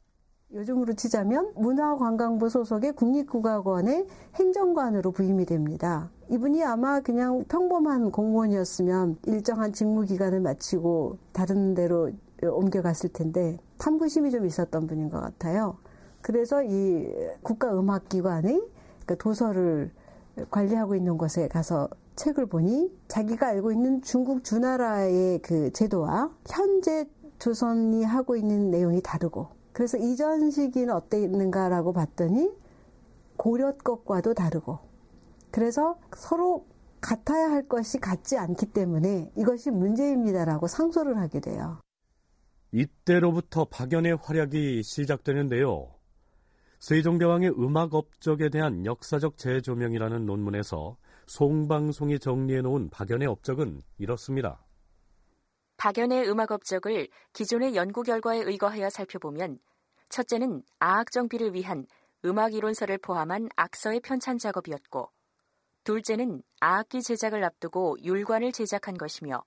[0.53, 6.11] 요즘으로 치자면 문화관광부 소속의 국립국악원의 행정관으로 부임이 됩니다.
[6.31, 12.11] 이분이 아마 그냥 평범한 공무원이었으면 일정한 직무 기간을 마치고 다른 데로
[12.43, 15.79] 옮겨갔을 텐데 탐구심이 좀 있었던 분인 것 같아요.
[16.21, 17.09] 그래서 이
[17.43, 18.63] 국가음악기관의
[19.07, 19.91] 그 도서를
[20.51, 27.07] 관리하고 있는 곳에 가서 책을 보니 자기가 알고 있는 중국 주나라의 그 제도와 현재
[27.39, 32.51] 조선이 하고 있는 내용이 다르고 그래서 이전 시기는 어땠는가라고 봤더니
[33.37, 34.79] 고려 것과도 다르고
[35.51, 36.67] 그래서 서로
[37.01, 41.79] 같아야 할 것이 같지 않기 때문에 이것이 문제입니다라고 상소를 하게 돼요.
[42.71, 45.89] 이때로부터 박연의 활약이 시작되는데요.
[46.83, 54.67] 세종대왕의 음악 업적에 대한 역사적 재조명이라는 논문에서 송방송이 정리해 놓은 박연의 업적은 이렇습니다.
[55.77, 59.61] 박연의 음악 업적을 기존의 연구 결과에 의거하여 살펴보면
[60.09, 61.87] 첫째는 아악 정비를 위한
[62.25, 65.09] 음악 이론서를 포함한 악서의 편찬 작업이었고
[65.85, 69.45] 둘째는 아악기 제작을 앞두고 율관을 제작한 것이며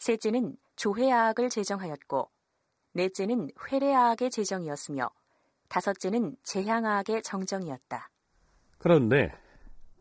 [0.00, 2.28] 셋째는 조회아악을 제정하였고
[2.94, 5.08] 넷째는 회례아악의 제정이었으며
[5.68, 8.10] 다섯째는 재향아학의 정정이었다.
[8.78, 9.32] 그런데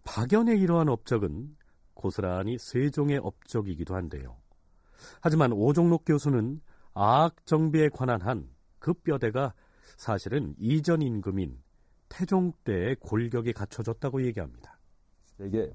[0.03, 1.55] 박연의 이러한 업적은
[1.93, 4.37] 고스란히 세종의 업적이기도 한데요.
[5.21, 6.61] 하지만 오종록 교수는
[6.93, 9.53] 아악 정비에 관한 한 그 뼈대가
[9.97, 11.57] 사실은 이전 임금인
[12.09, 14.79] 태종 때의 골격이 갖춰졌다고 얘기합니다.
[15.41, 15.71] 이게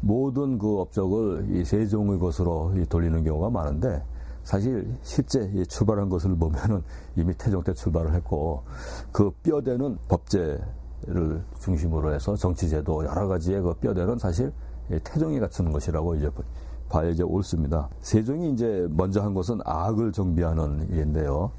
[0.00, 4.04] 모든 그 업적을 이 세종의 것으로 돌리는 경우가 많은데
[4.50, 6.82] 사실 실제 출발한 것을 보면은
[7.14, 8.64] 이미 태종 때 출발을 했고
[9.12, 14.52] 그 뼈대는 법제를 중심으로 해서 정치제도 여러 가지의 그 뼈대는 사실
[15.04, 16.28] 태종이 갖추는 것이라고 이제
[16.88, 17.90] 봐야 이제 옳습니다.
[18.00, 21.52] 세종이 이제 먼저 한 것은 악을 정비하는 일인데요.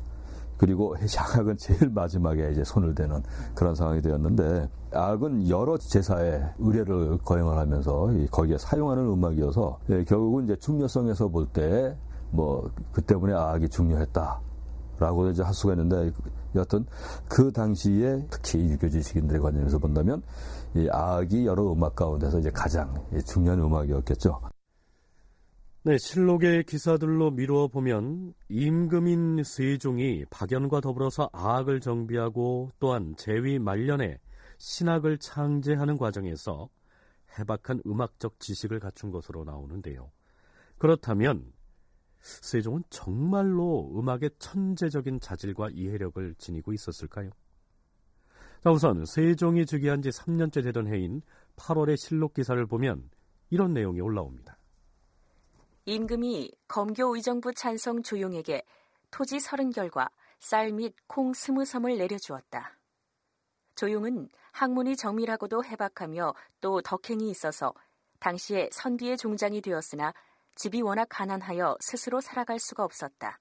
[0.58, 3.24] 그리고 향악은 제일 마지막에 이제 손을 대는
[3.56, 10.58] 그런 상황이 되었는데 악은 여러 제사에 의례를 거행을 하면서 거기에 사용하는 음악이어서 예, 결국은 이제
[10.58, 11.96] 중요성에서 볼 때
[12.32, 16.12] 뭐 그 때문에 악이 중요했다라고 이제 할 수가 있는데
[16.56, 16.86] 여하튼
[17.30, 20.22] 그 당시에 특히 유교 지식인들의 관점에서 본다면
[20.76, 22.94] 이 악이 여러 음악 가운데서 이제 가장
[23.26, 24.42] 중요한 음악이었겠죠.
[25.84, 34.20] 네, 실록의 기사들로 미루어 보면 임금인 세종이 박연과 더불어서 아악을 정비하고 또한 제위 말년에
[34.60, 36.70] 신학을 창제하는 과정에서
[37.40, 40.12] 해박한 음악적 지식을 갖춘 것으로 나오는데요.
[40.78, 41.52] 그렇다면
[42.22, 47.32] 세종은 정말로 음악의 천재적인 자질과 이해력을 지니고 있었을까요?
[48.64, 51.22] 자, 우선 세종이 즉위한 지 3년째 되던 해인
[51.56, 53.10] 8월의 실록 기사를 보면
[53.50, 54.58] 이런 내용이 올라옵니다.
[55.86, 58.64] 임금이 검교 의정부 찬성 조용에게
[59.10, 62.78] 토지 서른 결과 쌀 및콩 스무 섬을 내려주었다.
[63.76, 67.74] 조용은 학문이 정밀하고도 해박하며 또 덕행이 있어서
[68.20, 70.14] 당시에 선비의 종장이 되었으나
[70.56, 73.40] 집이 워낙 가난하여 스스로 살아갈 수가 없었다.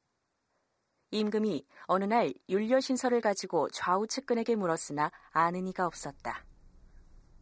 [1.10, 6.44] 임금이 어느 날 율려신서를 가지고 좌우 측근에게 물었으나 아는 이가 없었다.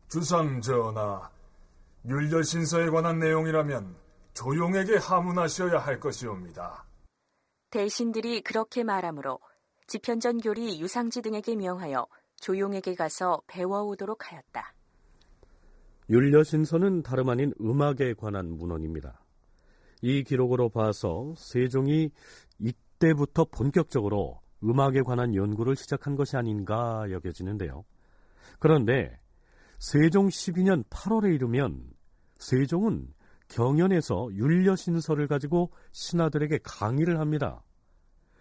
[0.09, 1.31] 주상 전하,
[2.07, 3.95] 율려신서에 관한 내용이라면
[4.33, 6.87] 조용에게 하문하셔야 할 것이옵니다.
[7.71, 9.41] 대신들이 그렇게 말하므로
[9.87, 14.73] 지편전 교리 유상지 등에게 명하여 조용에게 가서 배워오도록 하였다.
[16.09, 19.21] 율려신서는 다름 아닌 음악에 관한 문헌입니다.
[20.03, 22.11] 이 기록으로 봐서 세종이
[22.59, 27.85] 이때부터 본격적으로 음악에 관한 연구를 시작한 것이 아닌가 여겨지는데요.
[28.59, 29.19] 그런데
[29.79, 31.91] 세종 12년 8월에 이르면
[32.39, 33.09] 세종은
[33.49, 37.63] 경연에서 율려신서를 가지고 신하들에게 강의를 합니다.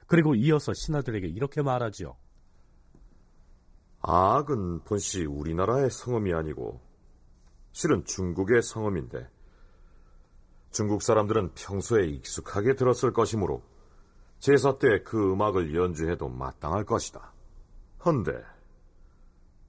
[0.08, 2.16] 그리고 이어서 신하들에게 이렇게 말하지요.
[4.02, 6.82] 아악은 본시 우리나라의 성음이 아니고
[7.72, 9.28] 실은 중국의 성음인데
[10.78, 13.64] 중국 사람들은 평소에 익숙하게 들었을 것이므로
[14.38, 17.34] 제사 때 그 음악을 연주해도 마땅할 것이다.
[18.06, 18.32] 헌데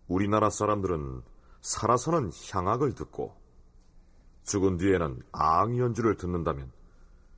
[0.06, 1.22] 우리나라 사람들은
[1.62, 3.34] 살아서는 향악을 듣고
[4.42, 6.70] 죽은 뒤에는 악 연주를 듣는다면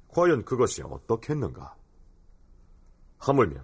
[0.09, 1.77] 과연 그것이 어떻겠는가?
[3.19, 3.63] 하물며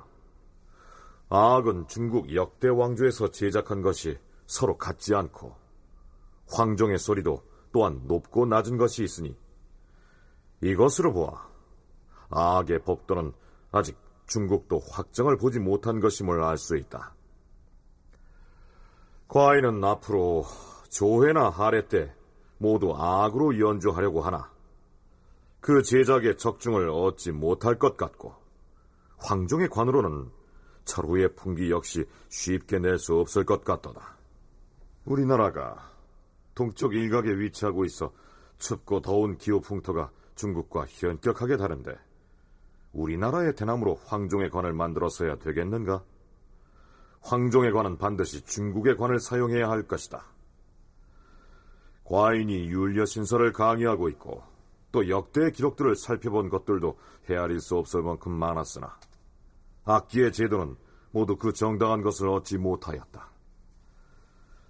[1.31, 4.17] 악은 중국 역대 왕조에서 제작한 것이
[4.47, 5.57] 서로 같지 않고
[6.47, 7.43] 황종의 소리도
[7.73, 9.37] 또한 높고 낮은 것이 있으니
[10.71, 11.49] 이것으로 보아
[12.31, 13.33] 악의 법도는
[13.71, 17.15] 아직 중국도 확정을 보지 못한 것임을 알 수 있다.
[19.29, 20.45] 과인은 앞으로
[20.91, 22.13] 조회나 하례 때
[22.59, 24.51] 모두 악으로 연주하려고 하나
[25.61, 28.35] 그 제작의 적중을 얻지 못할 것 같고
[29.19, 30.31] 황종의 관으로는
[30.85, 34.17] 철후의 풍기 역시 쉽게 낼 수 없을 것 같도다.
[35.05, 35.93] 우리나라가
[36.55, 38.13] 동쪽 일각에 위치하고 있어
[38.59, 41.99] 춥고 더운 기후 풍토가 중국과 현격하게 다른데
[42.93, 46.03] 우리나라의 대나무로 황종의 관을 만들었어야 되겠는가?
[47.21, 50.25] 황종의 관은 반드시 중국의 관을 사용해야 할 것이다.
[52.05, 54.43] 과인이 율려 신설을 강의하고 있고
[54.93, 56.97] 또 역대 기록들을 살펴본 것들도
[57.29, 58.97] 헤아릴 수 없을 만큼 많았으나
[59.85, 60.77] 악기의 제도는
[61.11, 63.31] 모두 그 정당한 것을 얻지 못하였다.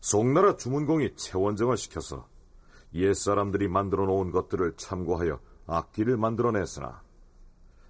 [0.01, 2.29] 송나라 주문공이 채원정을 시켜서
[2.95, 7.03] 옛사람들이 만들어 놓은 것들을 참고하여 악기를 만들어냈으나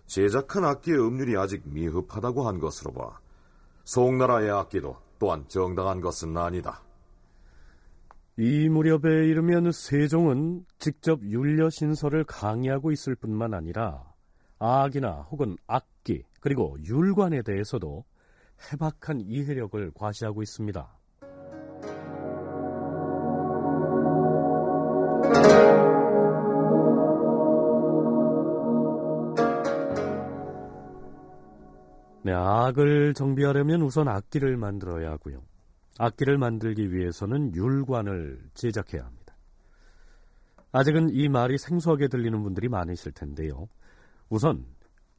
[0.06, 3.18] 제작한 악기의 음률이 아직 미흡하다고 한 것으로 봐
[3.84, 6.82] 송나라의 악기도 또한 정당한 것은 아니다.
[8.38, 14.04] 이 무렵에 이르면 세종은 직접 율려신서를 강의하고 있을 뿐만 아니라
[14.58, 18.04] 악이나 혹은 악기 그리고 율관에 대해서도
[18.72, 20.95] 해박한 이해력을 과시하고 있습니다.
[32.26, 35.44] 네, 악을 정비하려면 우선 악기를 만들어야 하고요.
[35.96, 39.36] 악기를 만들기 위해서는 율관을 제작해야 합니다.
[40.72, 43.68] 아직은 이 말이 생소하게 들리는 분들이 많으실 텐데요.
[44.28, 44.66] 우선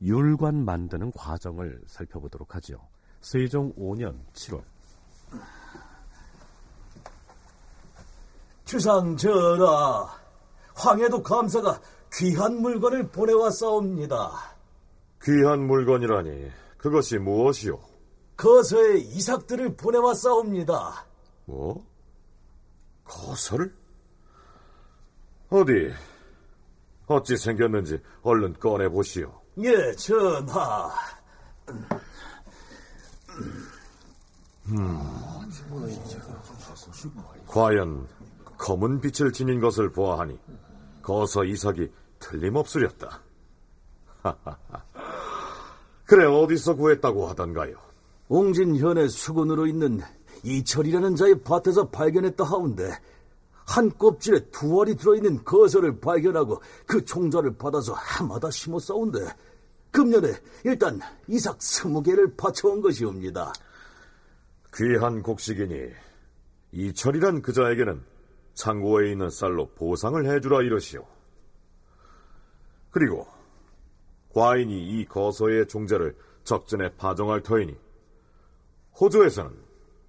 [0.01, 2.85] 율관 만드는 과정을 살펴보도록 하죠.
[3.21, 4.61] 세종 5년 7월.
[8.65, 10.09] 주상 전하,
[10.75, 11.79] 황해도 감사가
[12.15, 14.29] 귀한 물건을 보내왔사옵니다.
[15.23, 17.79] 귀한 물건이라니 그것이 무엇이오?
[18.35, 21.05] 거서에 이삭들을 보내왔사옵니다.
[21.45, 21.85] 뭐?
[23.03, 23.73] 거설을?
[25.49, 25.91] 어디?
[27.07, 29.41] 어찌 생겼는지 얼른 꺼내 보시오.
[29.59, 30.91] 예, 전하.
[34.69, 34.99] 음.
[37.47, 38.07] 과연
[38.57, 40.37] 검은 빛을 지닌 것을 보아하니
[41.01, 43.21] 거서 이삭이 틀림없으렸다.
[46.07, 47.75] 그래 어디서 구했다고 하던가요?
[48.29, 50.01] 옹진현의 수군으로 있는
[50.43, 52.97] 이철이라는 자의 밭에서 발견했다 하운데
[53.65, 59.19] 한 껍질에 두 알이 들어있는 거설을 발견하고 그 총자를 받아서 해마다 심어 싸운데
[59.91, 60.33] 금년에
[60.63, 63.51] 일단 이삭 스무 개를 바쳐온 것이옵니다.
[64.75, 65.89] 귀한 곡식이니
[66.71, 68.01] 이철이란 그자에게는
[68.53, 71.05] 창고에 있는 쌀로 보상을 해주라 이러시오.
[72.91, 73.27] 그리고
[74.37, 77.75] 과인이 이 거서의 종자를 적전에 파종할 터이니
[79.01, 79.51] 호주에서는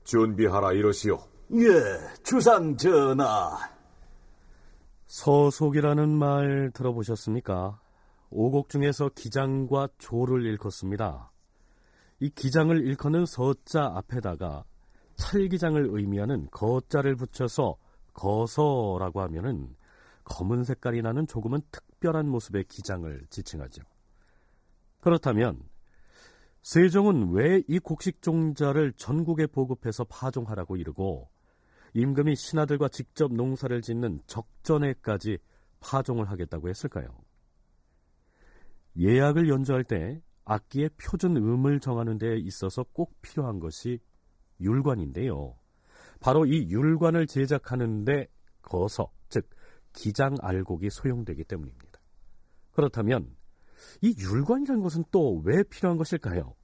[0.04, 1.18] 준비하라 이러시오.
[1.54, 3.56] 예, 주상 전하.
[5.06, 7.80] 서속이라는 말 들어보셨습니까?
[8.28, 11.32] 오곡 중에서 기장과 조를 일컫습니다.
[12.20, 14.64] 이 기장을 일컫는 서자 앞에다가
[15.16, 17.78] 찰기장을 의미하는 거자를 붙여서
[18.12, 19.74] 거서라고 하면은
[20.24, 23.84] 검은 색깔이 나는 조금은 특별한 모습의 기장을 지칭하죠.
[25.00, 25.62] 그렇다면
[26.62, 31.30] 세종은 왜 이 곡식 종자를 전국에 보급해서 파종하라고 이르고
[31.94, 35.38] 임금이 신하들과 직접 농사를 짓는 적전에까지
[35.80, 37.08] 파종을 하겠다고 했을까요?
[38.98, 44.00] 예약을 연주할 때 악기의 표준 음을 정하는 데 있어서 꼭 필요한 것이
[44.60, 45.56] 율관인데요.
[46.20, 48.26] 바로 이 율관을 제작하는데
[48.62, 49.48] 거서, 즉
[49.92, 52.00] 기장 알곡이 소용되기 때문입니다.
[52.72, 53.37] 그렇다면
[54.00, 56.54] 이 율관이라는 것은 또 왜 필요한 것일까요?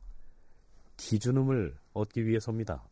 [0.97, 2.85] 기준음을 얻기 위해서입니다.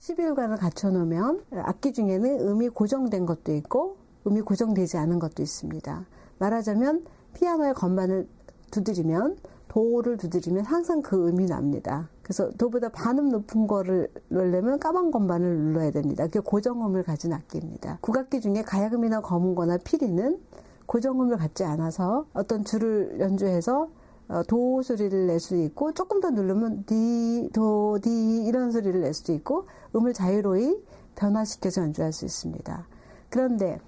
[0.00, 3.96] 11관을 갖춰놓으면 악기 중에는 음이 고정된 것도 있고
[4.26, 6.06] 음이 고정되지 않은 것도 있습니다.
[6.38, 7.04] 말하자면
[7.34, 8.28] 피아노의 건반을
[8.70, 9.38] 두드리면
[9.68, 12.10] 도를 두드리면 항상 그 음이 납니다.
[12.22, 16.24] 그래서 도보다 반음 높은 거를 누르려면 까만 건반을 눌러야 됩니다.
[16.26, 17.98] 그게 고정음을 가진 악기입니다.
[18.00, 20.38] 국악기 중에 가야금이나 검은거나 피리는
[20.86, 23.88] 고정음을 갖지 않아서 어떤 줄을 연주해서
[24.28, 29.12] 어, 도 소리를 낼 수 있고 조금 더 누르면 디, 도, 디 이런 소리를 낼
[29.12, 30.82] 수도 있고 음을 자유로이
[31.16, 32.86] 변화시켜서 연주할 수 있습니다.
[33.28, 33.78] 그런데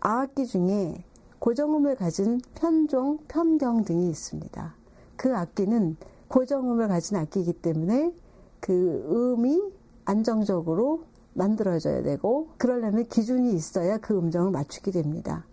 [0.00, 1.04] 아악기 중에
[1.38, 4.74] 고정음을 가진 편종, 편경 등이 있습니다.
[5.16, 5.96] 그 악기는
[6.28, 8.12] 고정음을 가진 악기이기 때문에
[8.60, 9.06] 그
[9.38, 9.62] 음이
[10.04, 15.44] 안정적으로 만들어져야 되고 그러려면 기준이 있어야 그 음정을 맞추게 됩니다.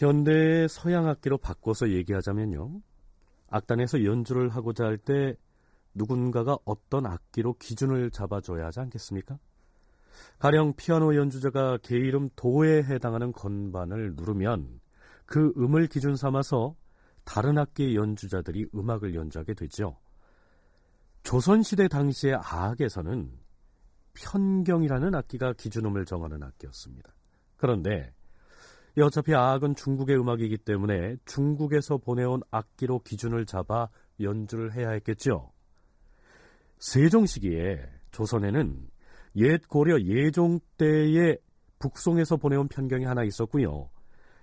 [0.00, 2.80] 현대의 서양 악기로 바꿔서 얘기하자면요.
[3.50, 5.36] 악단에서 연주를 하고자 할 때
[5.92, 9.38] 누군가가 어떤 악기로 기준을 잡아줘야 하지 않겠습니까?
[10.38, 14.80] 가령 피아노 연주자가 개 이름 도에 해당하는 건반을 누르면
[15.26, 16.76] 그 음을 기준 삼아서
[17.24, 19.98] 다른 악기 연주자들이 음악을 연주하게 되죠.
[21.24, 23.30] 조선시대 당시의 아악에서는
[24.14, 27.12] 편경이라는 악기가 기준음을 정하는 악기였습니다.
[27.58, 28.14] 그런데
[28.98, 33.88] 어차피 아악은 중국의 음악이기 때문에 중국에서 보내온 악기로 기준을 잡아
[34.20, 35.52] 연주를 해야 했겠죠.
[36.78, 38.88] 세종 시기에 조선에는
[39.36, 41.38] 옛 고려 예종 때의
[41.78, 43.90] 북송에서 보내온 편경이 하나 있었고요.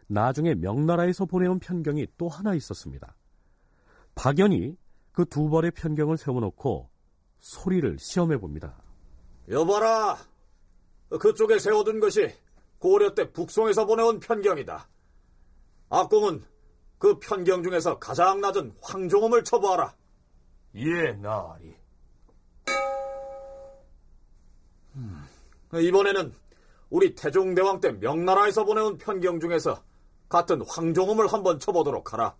[0.08, 3.16] 나중에 명나라에서 보내온 편경이 또 하나 있었습니다.
[4.16, 4.78] 박연이
[5.12, 6.92] 그 두 벌의 편경을 세워놓고
[7.40, 8.80] 소리를 시험해 봅니다.
[9.50, 10.18] 여봐라!
[11.20, 12.32] 그쪽에 세워둔 것이
[12.80, 14.88] 고려 때 북송에서 보내온 편경이다.
[15.90, 16.44] 악공은
[16.98, 19.96] 그 편경 중에서 가장 낮은 황종음을 쳐보아라.
[20.76, 21.76] 예, 나리.
[24.96, 25.28] 음,
[25.74, 26.34] 이번에는
[26.90, 29.84] 우리 태종대왕 때 명나라에서 보내온 편경 중에서
[30.30, 32.36] 같은 황종음을 한번 쳐보도록 하라.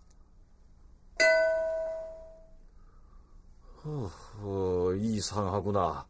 [3.84, 6.06] 어, 이상하구나.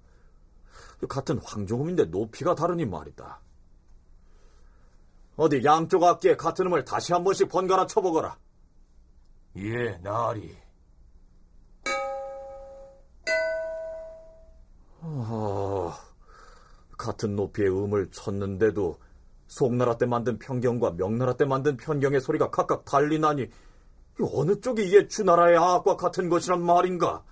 [1.08, 3.40] 같은 황종음인데 높이가 다르니 말이다.
[5.38, 8.36] 어디 양쪽 악기에 같은 음을 다시 한 번씩 번갈아 쳐보거라.
[9.58, 10.56] 예, 나리.
[15.00, 15.92] 아, 어,
[16.98, 18.96] 같은 높이의 음을 쳤는데도
[19.46, 23.48] 송나라 때 만든 편경과 명나라 때 만든 편경의 소리가 각각 달리나니
[24.34, 27.22] 어느 쪽이 이게 주나라의 악과 같은 것이란 말인가?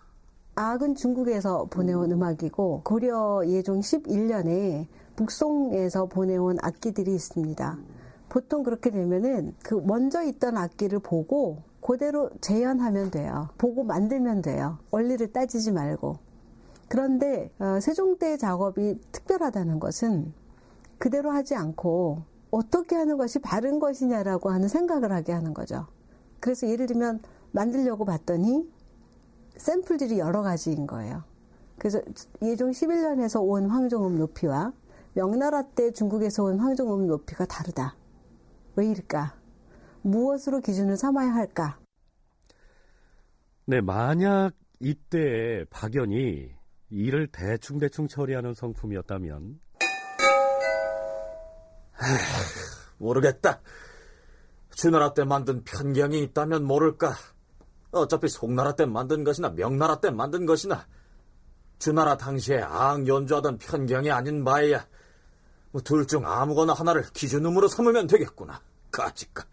[0.55, 4.87] 악은 중국에서 보내온 음악이고 고려 예종 11년에
[5.17, 7.96] 북송에서 보내온 악기들이 있습니다.
[8.29, 13.49] 보통 그렇게 되면은 그 먼저 있던 악기를 보고 그대로 재현하면 돼요.
[13.59, 14.79] 보고 만들면 돼요.
[14.91, 16.18] 원리를 따지지 말고.
[16.89, 20.33] 그런데 어, 세종대 작업이 특별하다는 것은
[20.99, 25.87] 그대로 하지 않고 어떻게 하는 것이 바른 것이냐라고 하는 생각을 하게 하는 거죠.
[26.41, 27.20] 그래서 예를 들면
[27.53, 28.70] 만들려고 봤더니
[29.57, 31.22] 샘플들이 여러 가지인 거예요.
[31.79, 32.01] 그래서
[32.43, 34.72] 예종 11년에서 온 황종음 높이와
[35.14, 37.95] 명나라 때 중국에서 온 황종음 높이가 다르다.
[38.77, 39.35] 왜일까?
[40.03, 41.79] 무엇으로 기준을 삼아야 할까?
[43.64, 46.55] 네, 만약 이때 박연이
[46.91, 49.59] 일을 대충대충 처리하는 성품이었다면
[52.99, 53.61] 모르겠다.
[54.70, 57.14] 주나라 때 만든 편경이 있다면 모를까.
[57.91, 60.87] 어차피 송나라 때 만든 것이나 명나라 때 만든 것이나
[61.79, 64.96] 주나라 당시에 악 연주하던 편경이 아닌 바에야 뭐
[65.83, 68.61] 둘 중 아무거나 하나를 기준음으로 삼으면 되겠구나.
[68.91, 69.45] 까짓까.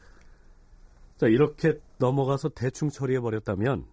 [1.18, 3.86] 자, 이렇게 넘어가서 대충 처리해버렸다면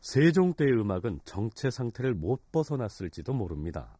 [0.00, 3.98] 세종 때의 음악은 정체 상태를 못 벗어났을지도 모릅니다.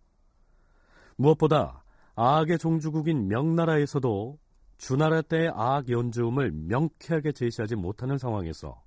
[1.16, 4.38] 무엇보다 악의 종주국인 명나라에서도
[4.78, 8.82] 주나라 때의 악 연주음을 명쾌하게 제시하지 못하는 상황에서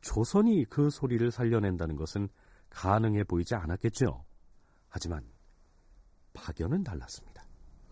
[0.00, 2.28] 조선이 그 소리를 살려낸다는 것은
[2.70, 4.24] 가능해 보이지 않았겠죠.
[4.88, 5.24] 하지만
[6.32, 7.45] 박연은 달랐습니다.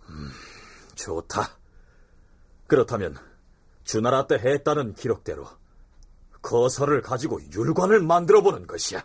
[0.09, 0.29] 음,
[0.95, 1.59] 좋다.
[2.67, 3.17] 그렇다면
[3.85, 5.47] 주나라 때 했다는 기록대로
[6.43, 9.05] 거설을 가지고 율관을 만들어 보는 것이야.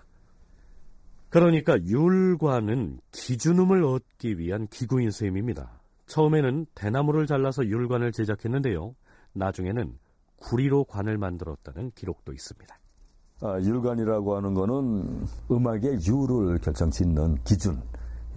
[1.30, 5.80] 그러니까 율관은 기준음을 얻기 위한 기구인 셈입니다.
[6.08, 8.96] 처음에는 대나무를 잘라서 율관을 제작했는데요.
[9.34, 9.98] 나중에는
[10.38, 12.80] 구리로 관을 만들었다는 기록도 있습니다.
[13.42, 17.82] 아, 율관이라고 하는 것은 음악의 율을 결정짓는 기준,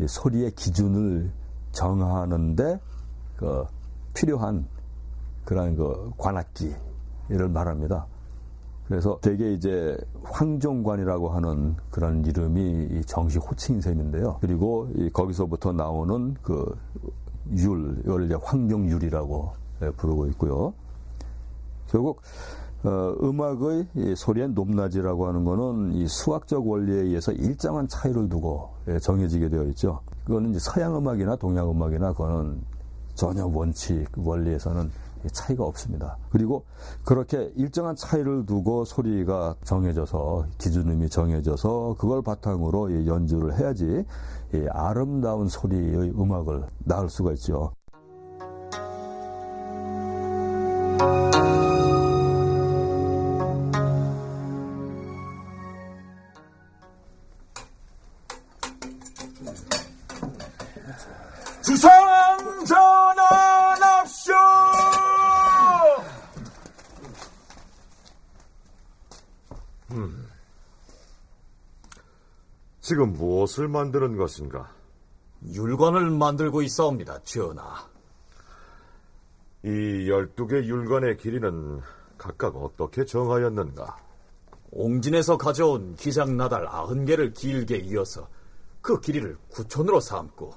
[0.06, 1.32] 소리의 기준을
[1.72, 2.80] 정하는데
[3.36, 3.64] 그
[4.14, 4.66] 필요한
[5.44, 8.06] 그런 그 관악기를 말합니다.
[8.86, 14.38] 그래서 대개 이제 황종관이라고 하는 그런 이름이 정식 호칭인 셈인데요.
[14.40, 16.76] 그리고 거기서부터 나오는 그
[17.56, 19.52] 율, 이걸 이제 황종율이라고
[19.82, 20.74] 예, 부르고 있고요.
[21.88, 22.22] 결국
[22.84, 29.48] 어, 음악의 소리의 높낮이라고 하는 것은 이 수학적 원리에 의해서 일정한 차이를 두고 예, 정해지게
[29.48, 30.00] 되어 있죠.
[30.24, 32.60] 그거는 이제 서양 음악이나 동양 음악이나 그거는
[33.14, 34.90] 전혀 원칙 원리에서는
[35.30, 36.16] 차이가 없습니다.
[36.30, 36.64] 그리고
[37.04, 44.04] 그렇게 일정한 차이를 두고 소리가 정해져서 기준음이 정해져서 그걸 바탕으로 연주를 해야지
[44.70, 47.72] 아름다운 소리의 음악을 낳을 수가 있죠.
[73.42, 74.72] 무엇을 만드는 것인가?
[75.44, 77.88] 율관을 만들고 있사옵니다, 전하.
[79.64, 81.80] 이 열두 개 율관의 길이는
[82.18, 83.96] 각각 어떻게 정하였는가?
[84.70, 88.28] 옹진에서 가져온 기장 나달 아흔 개를 길게 이어서
[88.80, 90.54] 그 길이를 구촌으로 삼고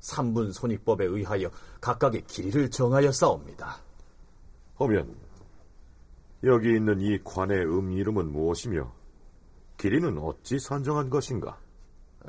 [0.00, 1.50] 삼분 손익법에 의하여
[1.80, 3.78] 각각의 길이를 정하여 싸웁니다.
[4.76, 5.14] 하면
[6.44, 8.92] 여기 있는 이 관의 음 이름은 무엇이며
[9.76, 11.58] 길이는 어찌 산정한 것인가?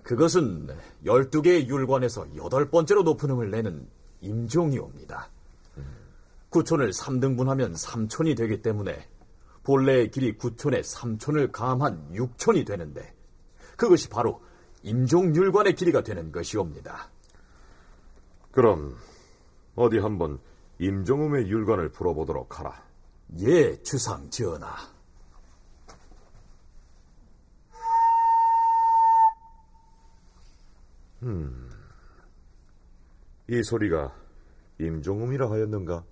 [0.04, 0.70] 그것은
[1.06, 3.88] 12개의 율관에서 여덟 번째로 높은 음을 내는
[4.22, 5.30] 임종이옵니다.
[6.50, 9.08] 구촌을 3등분하면 3촌이 되기 때문에
[9.64, 13.14] 본래의 길이 9촌에 3촌을 가함한 6촌이 되는데
[13.76, 14.42] 그것이 바로
[14.84, 17.10] 임종율관의 길이가 되는 것이옵니다.
[18.52, 18.96] 그럼
[19.76, 20.40] 어디 한번
[20.80, 22.84] 임종음의 율관을 풀어보도록 하라.
[23.40, 24.76] 예, 주상 전하.
[31.24, 31.70] 음,
[33.48, 34.16] 이 소리가
[34.80, 36.04] 임종음이라 하였는가?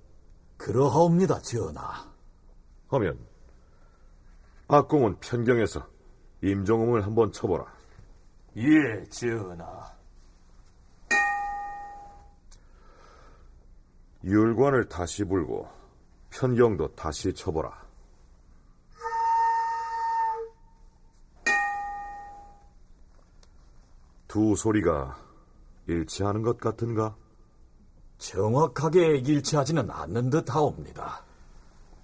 [0.58, 2.12] 그러하옵니다, 전하.
[2.89, 3.18] 하면
[4.68, 5.88] 악공은 편경에서
[6.41, 7.66] 임종음을 한번 쳐보라.
[8.58, 9.95] 예, 전하.
[14.24, 15.70] 율관을 다시 불고
[16.32, 17.86] 편경도 다시 쳐보라.
[24.28, 25.17] 두 소리가
[25.88, 27.15] 일치하는 것 같은가?
[28.17, 31.23] 정확하게 일치하지는 않는 듯 하옵니다.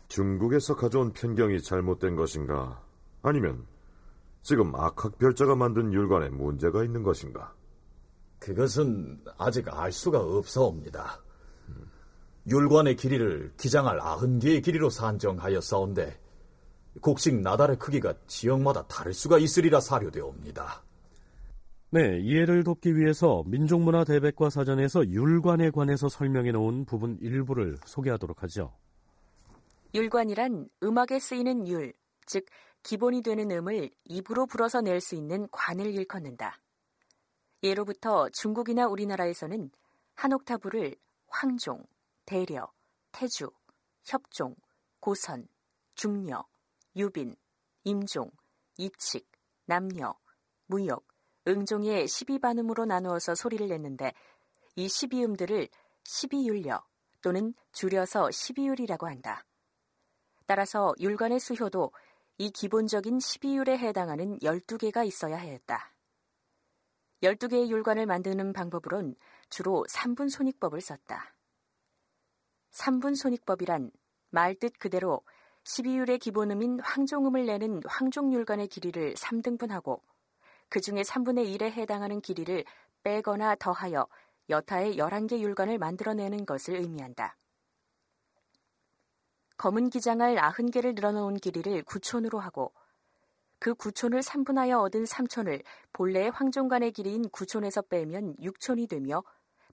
[0.08, 2.82] 중국에서 가져온 편경이 잘못된 것인가?
[3.24, 3.66] 아니면
[4.42, 7.54] 지금 악학별자가 만든 율관에 문제가 있는 것인가?
[8.40, 11.22] 그것은 아직 알 수가 없사옵니다.
[12.48, 16.20] 율관의 길이를 기장할 아흔 개의 길이로 산정하였사온데
[17.02, 20.84] 곡식 나달의 크기가 지역마다 다를 수가 있으리라 사료되옵니다.
[21.94, 28.74] 네, 이해를 돕기 위해서 민족문화 대백과 사전에서 율관에 관해서 설명해 놓은 부분 일부를 소개하도록 하죠.
[29.94, 31.94] 율관이란 음악에 쓰이는 율,
[32.26, 32.48] 즉
[32.82, 36.60] 기본이 되는 음을 입으로 불어서 낼 수 있는 관을 일컫는다.
[37.62, 39.70] 예로부터 중국이나 우리나라에서는
[40.16, 40.96] 한 옥타브를
[41.28, 41.84] 황종,
[42.26, 42.72] 대려,
[43.12, 43.52] 태주,
[44.04, 44.56] 협종,
[45.00, 45.48] 고선,
[45.94, 46.44] 중려,
[46.96, 47.36] 유빈,
[47.84, 48.32] 임종,
[48.80, 49.30] 이칙,
[49.68, 50.16] 남녀,
[50.66, 51.13] 무역,
[51.48, 54.14] 응종의 12반음으로 나누어서 소리를 냈는데
[54.76, 55.70] 이 12음들을
[56.04, 56.84] 12율려
[57.22, 59.46] 또는 줄여서 12율이라고 한다.
[60.46, 61.92] 따라서 율관의 수효도
[62.38, 65.94] 이 기본적인 12율에 해당하는 12개가 있어야 했다.
[67.22, 69.16] 12개의 율관을 만드는 방법으론
[69.50, 71.36] 주로 3분 손익법을 썼다.
[72.72, 73.92] 3분 손익법이란
[74.30, 75.22] 말 뜻 그대로
[75.64, 80.02] 12율의 기본음인 황종음을 내는 황종율관의 길이를 3등분하고
[80.74, 82.66] 그 중에 3분의 1에 해당하는 길이를
[83.04, 84.08] 빼거나 더하여
[84.50, 87.38] 여타의 11개 율관을 만들어내는 것을 의미한다.
[89.58, 92.74] 검은 기장을 90개를 늘어놓은 길이를 9촌으로 하고
[93.60, 99.24] 그 9촌을 3분하여 얻은 3촌을 본래의 황종관의 길이인 9촌에서 빼면 6촌이 되며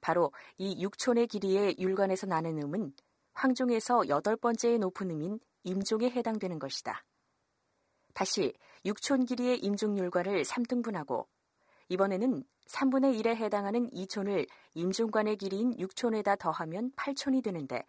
[0.02, 2.92] 바로 이 6촌의 길이의 율관에서 나는 음은
[3.32, 7.02] 황종에서 여덟 번째의 높은 음인 임종에 해당되는 것이다.
[8.12, 8.52] 다시
[8.84, 11.26] 6촌 길이의 임종율관을 3등분하고
[11.88, 17.84] 이번에는 3분의 1에 해당하는 2촌을 임종관의 길이인 6촌에다 더하면 8촌이 되는데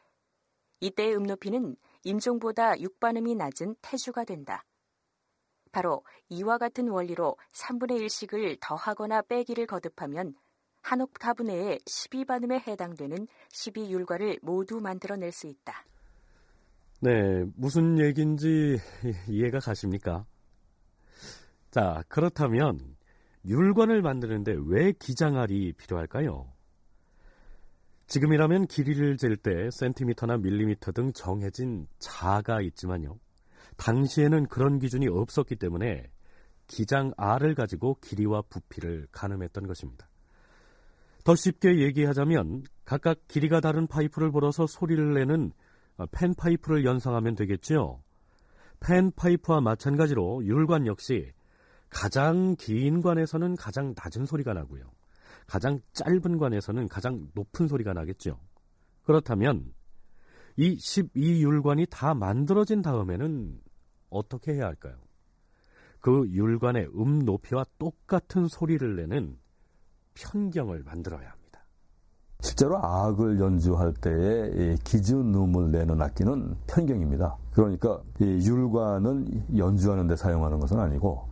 [0.80, 4.66] 이때의 음높이는 임종보다 6반음이 낮은 태주가 된다.
[5.72, 10.34] 바로 이와 같은 원리로 3분의 1씩을 더하거나 빼기를 거듭하면
[10.82, 15.86] 한 옥타브 내에 12반음에 해당되는 12율과를 모두 만들어낼 수 있다.
[17.02, 18.78] 네, 무슨 얘기인지
[19.30, 20.26] 이해가 가십니까?
[21.72, 22.80] 자, 그렇다면
[23.45, 26.51] 율관을 만드는데 왜 기장알이 필요할까요?
[28.07, 33.17] 지금이라면 길이를 잴 때 센티미터나 밀리미터 등 정해진 자가 있지만요.
[33.78, 36.11] 당시에는 그런 기준이 없었기 때문에
[36.67, 40.09] 기장 R을 가지고 길이와 부피를 가늠했던 것입니다.
[41.24, 45.53] 더 쉽게 얘기하자면 각각 길이가 다른 파이프를 불어서 소리를 내는
[46.11, 48.03] 펜 파이프를 연상하면 되겠지요.
[48.82, 51.32] 펜 파이프와 마찬가지로 율관 역시
[51.92, 54.92] 가장 긴 관에서는 가장 낮은 소리가 나고요.
[55.46, 58.39] 가장 짧은 관에서는 가장 높은 소리가 나겠죠.
[59.04, 59.74] 그렇다면
[60.56, 63.62] 이 12율관이 다 만들어진 다음에는
[64.10, 64.98] 어떻게 해야 할까요?
[66.00, 69.38] 그 율관의 음 높이와 똑같은 소리를 내는
[70.14, 71.41] 편경을 만들어야 합니다.
[72.42, 77.38] 실제로 악을 연주할 때의 기준 음을 내는 악기는 편경입니다.
[77.54, 81.24] 그러니까 율관은 연주하는 데 사용하는 것은 아니고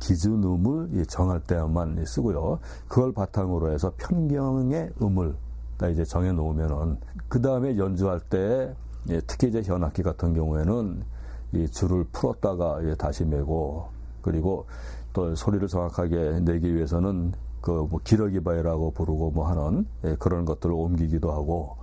[0.00, 2.58] 기준 음을 정할 때만 쓰고요.
[2.88, 5.34] 그걸 바탕으로 해서 편경의 음을
[5.92, 6.98] 이제 정해 놓으면은
[7.28, 8.74] 그 다음에 연주할 때
[9.26, 11.04] 특히 이제 현악기 같은 경우에는
[11.52, 13.86] 이 줄을 풀었다가 다시 메고
[14.20, 14.66] 그리고
[15.12, 17.32] 또 소리를 정확하게 내기 위해서는
[17.66, 21.76] 그 뭐 기러기 바위라고 부르고 뭐 하는 예, 그런 것들을 옮기기도 하고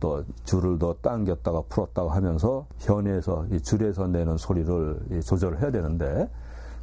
[0.00, 6.30] 또 줄을 더 당겼다가 풀었다가 하면서 현에서 이 줄에서 내는 소리를 조절을 해야 되는데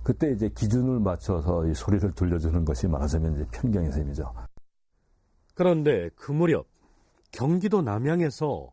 [0.04, 4.32] 그때 이제 기준을 맞춰서 이 소리를 들려주는 것이 말하자면 이제 편경의 셈이죠.
[5.56, 6.68] 그런데 그 무렵
[7.32, 8.72] 경기도 남양에서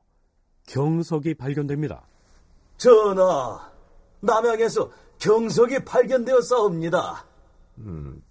[0.67, 2.03] 경석이 발견됩니다.
[2.77, 3.71] 전하,
[4.21, 7.25] 남양에서 경석이 발견되었사옵니다.
[7.79, 8.23] 음,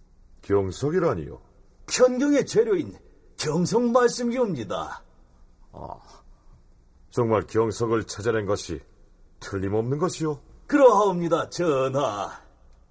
[0.50, 1.40] 경석이라니요?
[1.86, 2.98] 편경의 재료인
[3.38, 5.04] 경석 말씀이옵니다.
[5.72, 6.00] 아,
[7.12, 8.82] 정말 경석을 찾아낸 것이
[9.40, 10.42] 틀림없는 것이요?
[10.66, 12.32] 그러하옵니다, 전하.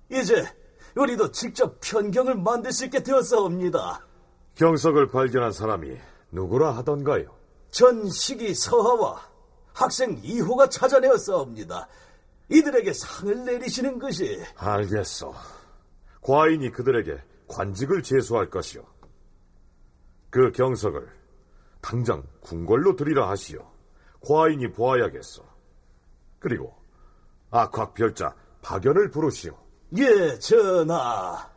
[0.08, 0.46] 이제
[0.94, 4.06] 우리도 직접 편경을 만들 수 있게 되었사옵니다.
[4.54, 5.96] 경석을 발견한 사람이
[6.30, 7.36] 누구라 하던가요?
[7.72, 9.20] 전 시기 서하와
[9.72, 11.88] 학생 이호가 찾아내었사옵니다.
[12.50, 15.34] 이들에게 상을 내리시는 것이 알겠소.
[16.22, 18.84] 과인이 그들에게 관직을 제수할 것이요.
[20.30, 21.08] 그 경석을
[21.80, 23.66] 당장 궁궐로 들이라 하시오.
[24.20, 25.44] 과인이 보아야겠소.
[26.38, 26.74] 그리고
[27.50, 29.56] 악학별자 박연을 부르시오.
[29.96, 31.50] 예, 전하.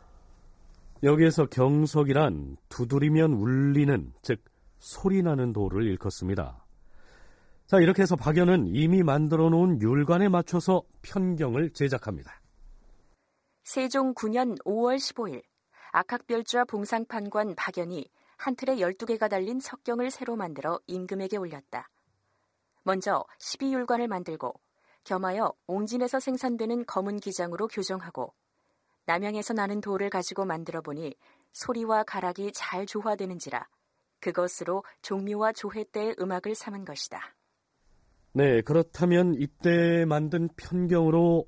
[1.02, 4.42] 여기에서 경석이란 두드리면 울리는, 즉
[4.78, 6.64] 소리나는 돌을 일컫습니다.
[7.66, 12.40] 자, 이렇게 해서 박연은 이미 만들어 놓은 율관에 맞춰서 편경을 제작합니다.
[13.64, 15.42] 세종 9년 5월 15일
[15.92, 21.88] 악학별주와 봉상판관 박연이 한 틀에 12개가 달린 석경을 새로 만들어 임금에게 올렸다.
[22.82, 24.54] 먼저 12율관을 만들고
[25.04, 28.34] 겸하여 옹진에서 생산되는 검은 기장으로 교정하고
[29.06, 31.14] 남양에서 나는 돌을 가지고 만들어 보니
[31.52, 33.68] 소리와 가락이 잘 조화되는지라
[34.20, 37.36] 그것으로 종묘와 조회 때의 음악을 삼은 것이다.
[38.32, 41.44] 네, 그렇다면 이때 만든 편경으로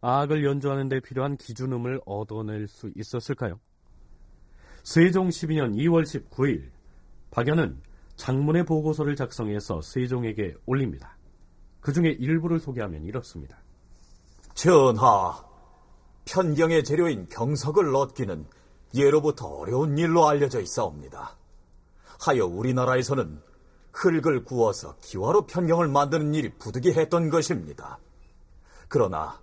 [0.00, 3.58] 악을 연주하는 데 필요한 기준음을 얻어낼 수 있었을까요?
[4.82, 6.70] 세종 12년 2월 19일
[7.30, 7.80] 박연은
[8.16, 11.16] 장문의 보고서를 작성해서 세종에게 올립니다.
[11.80, 13.58] 그 중에 일부를 소개하면 이렇습니다.
[14.54, 15.42] 전하,
[16.26, 18.46] 편경의 재료인 경석을 얻기는
[18.94, 21.36] 예로부터 어려운 일로 알려져 있사옵니다.
[22.20, 23.40] 하여 우리나라에서는
[23.92, 27.98] 흙을 구워서 기와로 편경을 만드는 일이 부득이했던 것입니다.
[28.88, 29.40] 그러나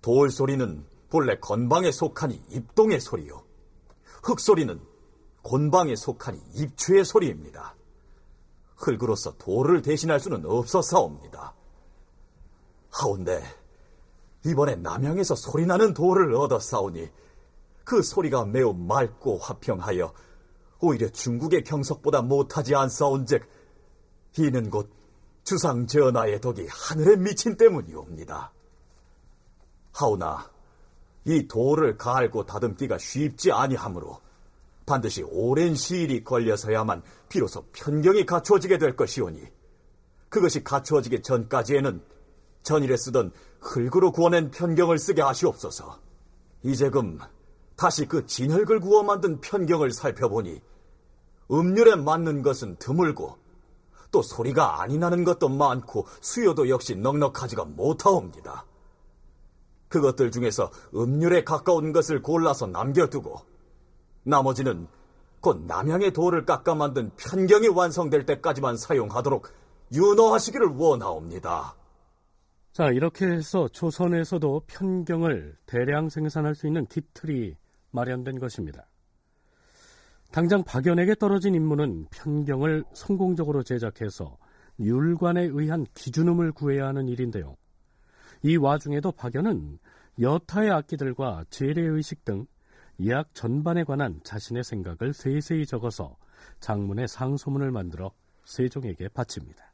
[0.00, 3.45] 돌 소리는 본래 건방에 속하니 입동의 소리요.
[4.26, 4.80] 흙 소리는
[5.42, 7.76] 곤방에 속하니 입추의 소리입니다.
[8.74, 11.54] 흙으로서 돌을 대신할 수는 없어사옵니다.
[12.90, 13.40] 하운데
[14.44, 17.08] 이번에 남양에서 소리나는 돌을 얻어 싸우니
[17.84, 20.12] 그 소리가 매우 맑고 화평하여
[20.80, 23.48] 오히려 중국의 경석보다 못하지 않사온즉
[24.38, 24.90] 이는 곧
[25.44, 28.52] 주상 전하의 덕이 하늘에 미친 때문이옵니다.
[29.92, 30.55] 하오나
[31.26, 34.20] 이 돌을 갈고 다듬기가 쉽지 아니하므로
[34.86, 39.42] 반드시 오랜 시일이 걸려서야만 비로소 편경이 갖추어지게 될 것이오니
[40.28, 42.00] 그것이 갖추어지기 전까지에는
[42.62, 45.98] 전일에 쓰던 흙으로 구워낸 편경을 쓰게 하시옵소서.
[46.62, 47.18] 이제금
[47.74, 50.60] 다시 그 진흙을 구워 만든 편경을 살펴보니
[51.50, 53.36] 음률에 맞는 것은 드물고
[54.12, 58.64] 또 소리가 아니 나는 것도 많고 수요도 역시 넉넉하지가 못하옵니다.
[59.88, 63.40] 그것들 중에서 음률에 가까운 것을 골라서 남겨두고
[64.24, 64.88] 나머지는
[65.40, 69.46] 곧 남양의 돌을 깎아 만든 편경이 완성될 때까지만 사용하도록
[69.92, 71.76] 윤호하시기를 원하옵니다.
[72.72, 77.56] 자, 이렇게 해서 조선에서도 편경을 대량 생산할 수 있는 기틀이
[77.90, 78.86] 마련된 것입니다.
[80.30, 84.36] 당장 박연에게 떨어진 임무는 편경을 성공적으로 제작해서
[84.78, 87.56] 율관에 의한 기준음을 구해야 하는 일인데요.
[88.42, 89.78] 이 와중에도 박연은
[90.20, 92.46] 여타의 악기들과 재래의식 등
[93.00, 96.16] 예약 전반에 관한 자신의 생각을 세세히 적어서
[96.60, 98.12] 장문의 상소문을 만들어
[98.44, 99.72] 세종에게 바칩니다.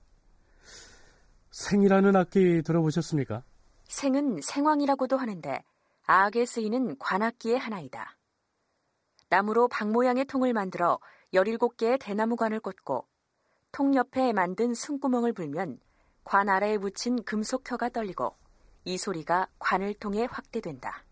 [1.50, 3.44] 생이라는 악기 들어보셨습니까?
[3.84, 5.62] 생은 생황이라고도 하는데
[6.06, 8.16] 악에 쓰이는 관악기의 하나이다.
[9.28, 10.98] 나무로 박 모양의 통을 만들어
[11.32, 13.06] 17개의 대나무관을 꽂고
[13.70, 15.78] 통 옆에 만든 숨구멍을 불면
[16.24, 18.34] 관 아래에 붙인 금속 혀가 떨리고
[18.84, 21.04] 이 소리가 관을 통해 확대된다.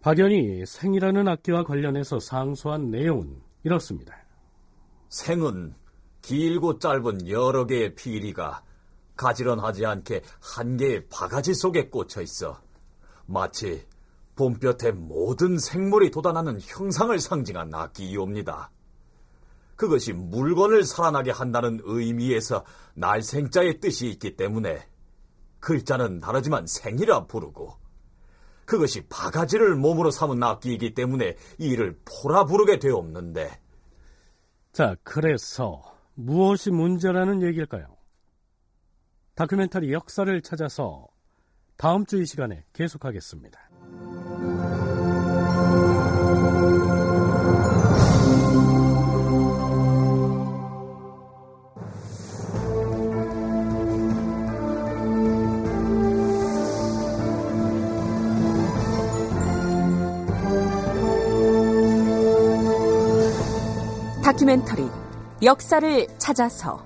[0.00, 4.14] 박연이 생이라는 악기와 관련해서 상소한 내용은 이렇습니다.
[5.08, 5.74] 생은
[6.22, 8.62] 길고 짧은 여러 개의 피리가
[9.16, 12.60] 가지런하지 않게 한 개의 바가지 속에 꽂혀 있어
[13.26, 13.86] 마치
[14.36, 18.70] 봄볕에 모든 생물이 돋아나는 형상을 상징한 악기이옵니다.
[19.74, 22.64] 그것이 물건을 살아나게 한다는 의미에서
[22.94, 24.86] 날생자의 뜻이 있기 때문에
[25.60, 27.76] 글자는 다르지만 생이라 부르고
[28.64, 33.60] 그것이 바가지를 몸으로 삼은 악기이기 때문에 이를 포라 부르게 되었는데
[34.72, 35.82] 자, 그래서
[36.14, 37.96] 무엇이 문제라는 얘기일까요?
[39.34, 41.06] 다큐멘터리 역사를 찾아서
[41.76, 43.58] 다음 주 이 시간에 계속하겠습니다.
[64.28, 64.90] 다큐멘터리
[65.42, 66.84] 역사를 찾아서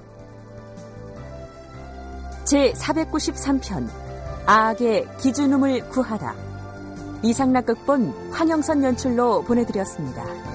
[2.45, 3.88] 제 493편
[4.47, 6.36] 아악의 기준음을 구하라
[7.24, 10.52] 이상락 극본 황영선 연출로 보내드렸습니다.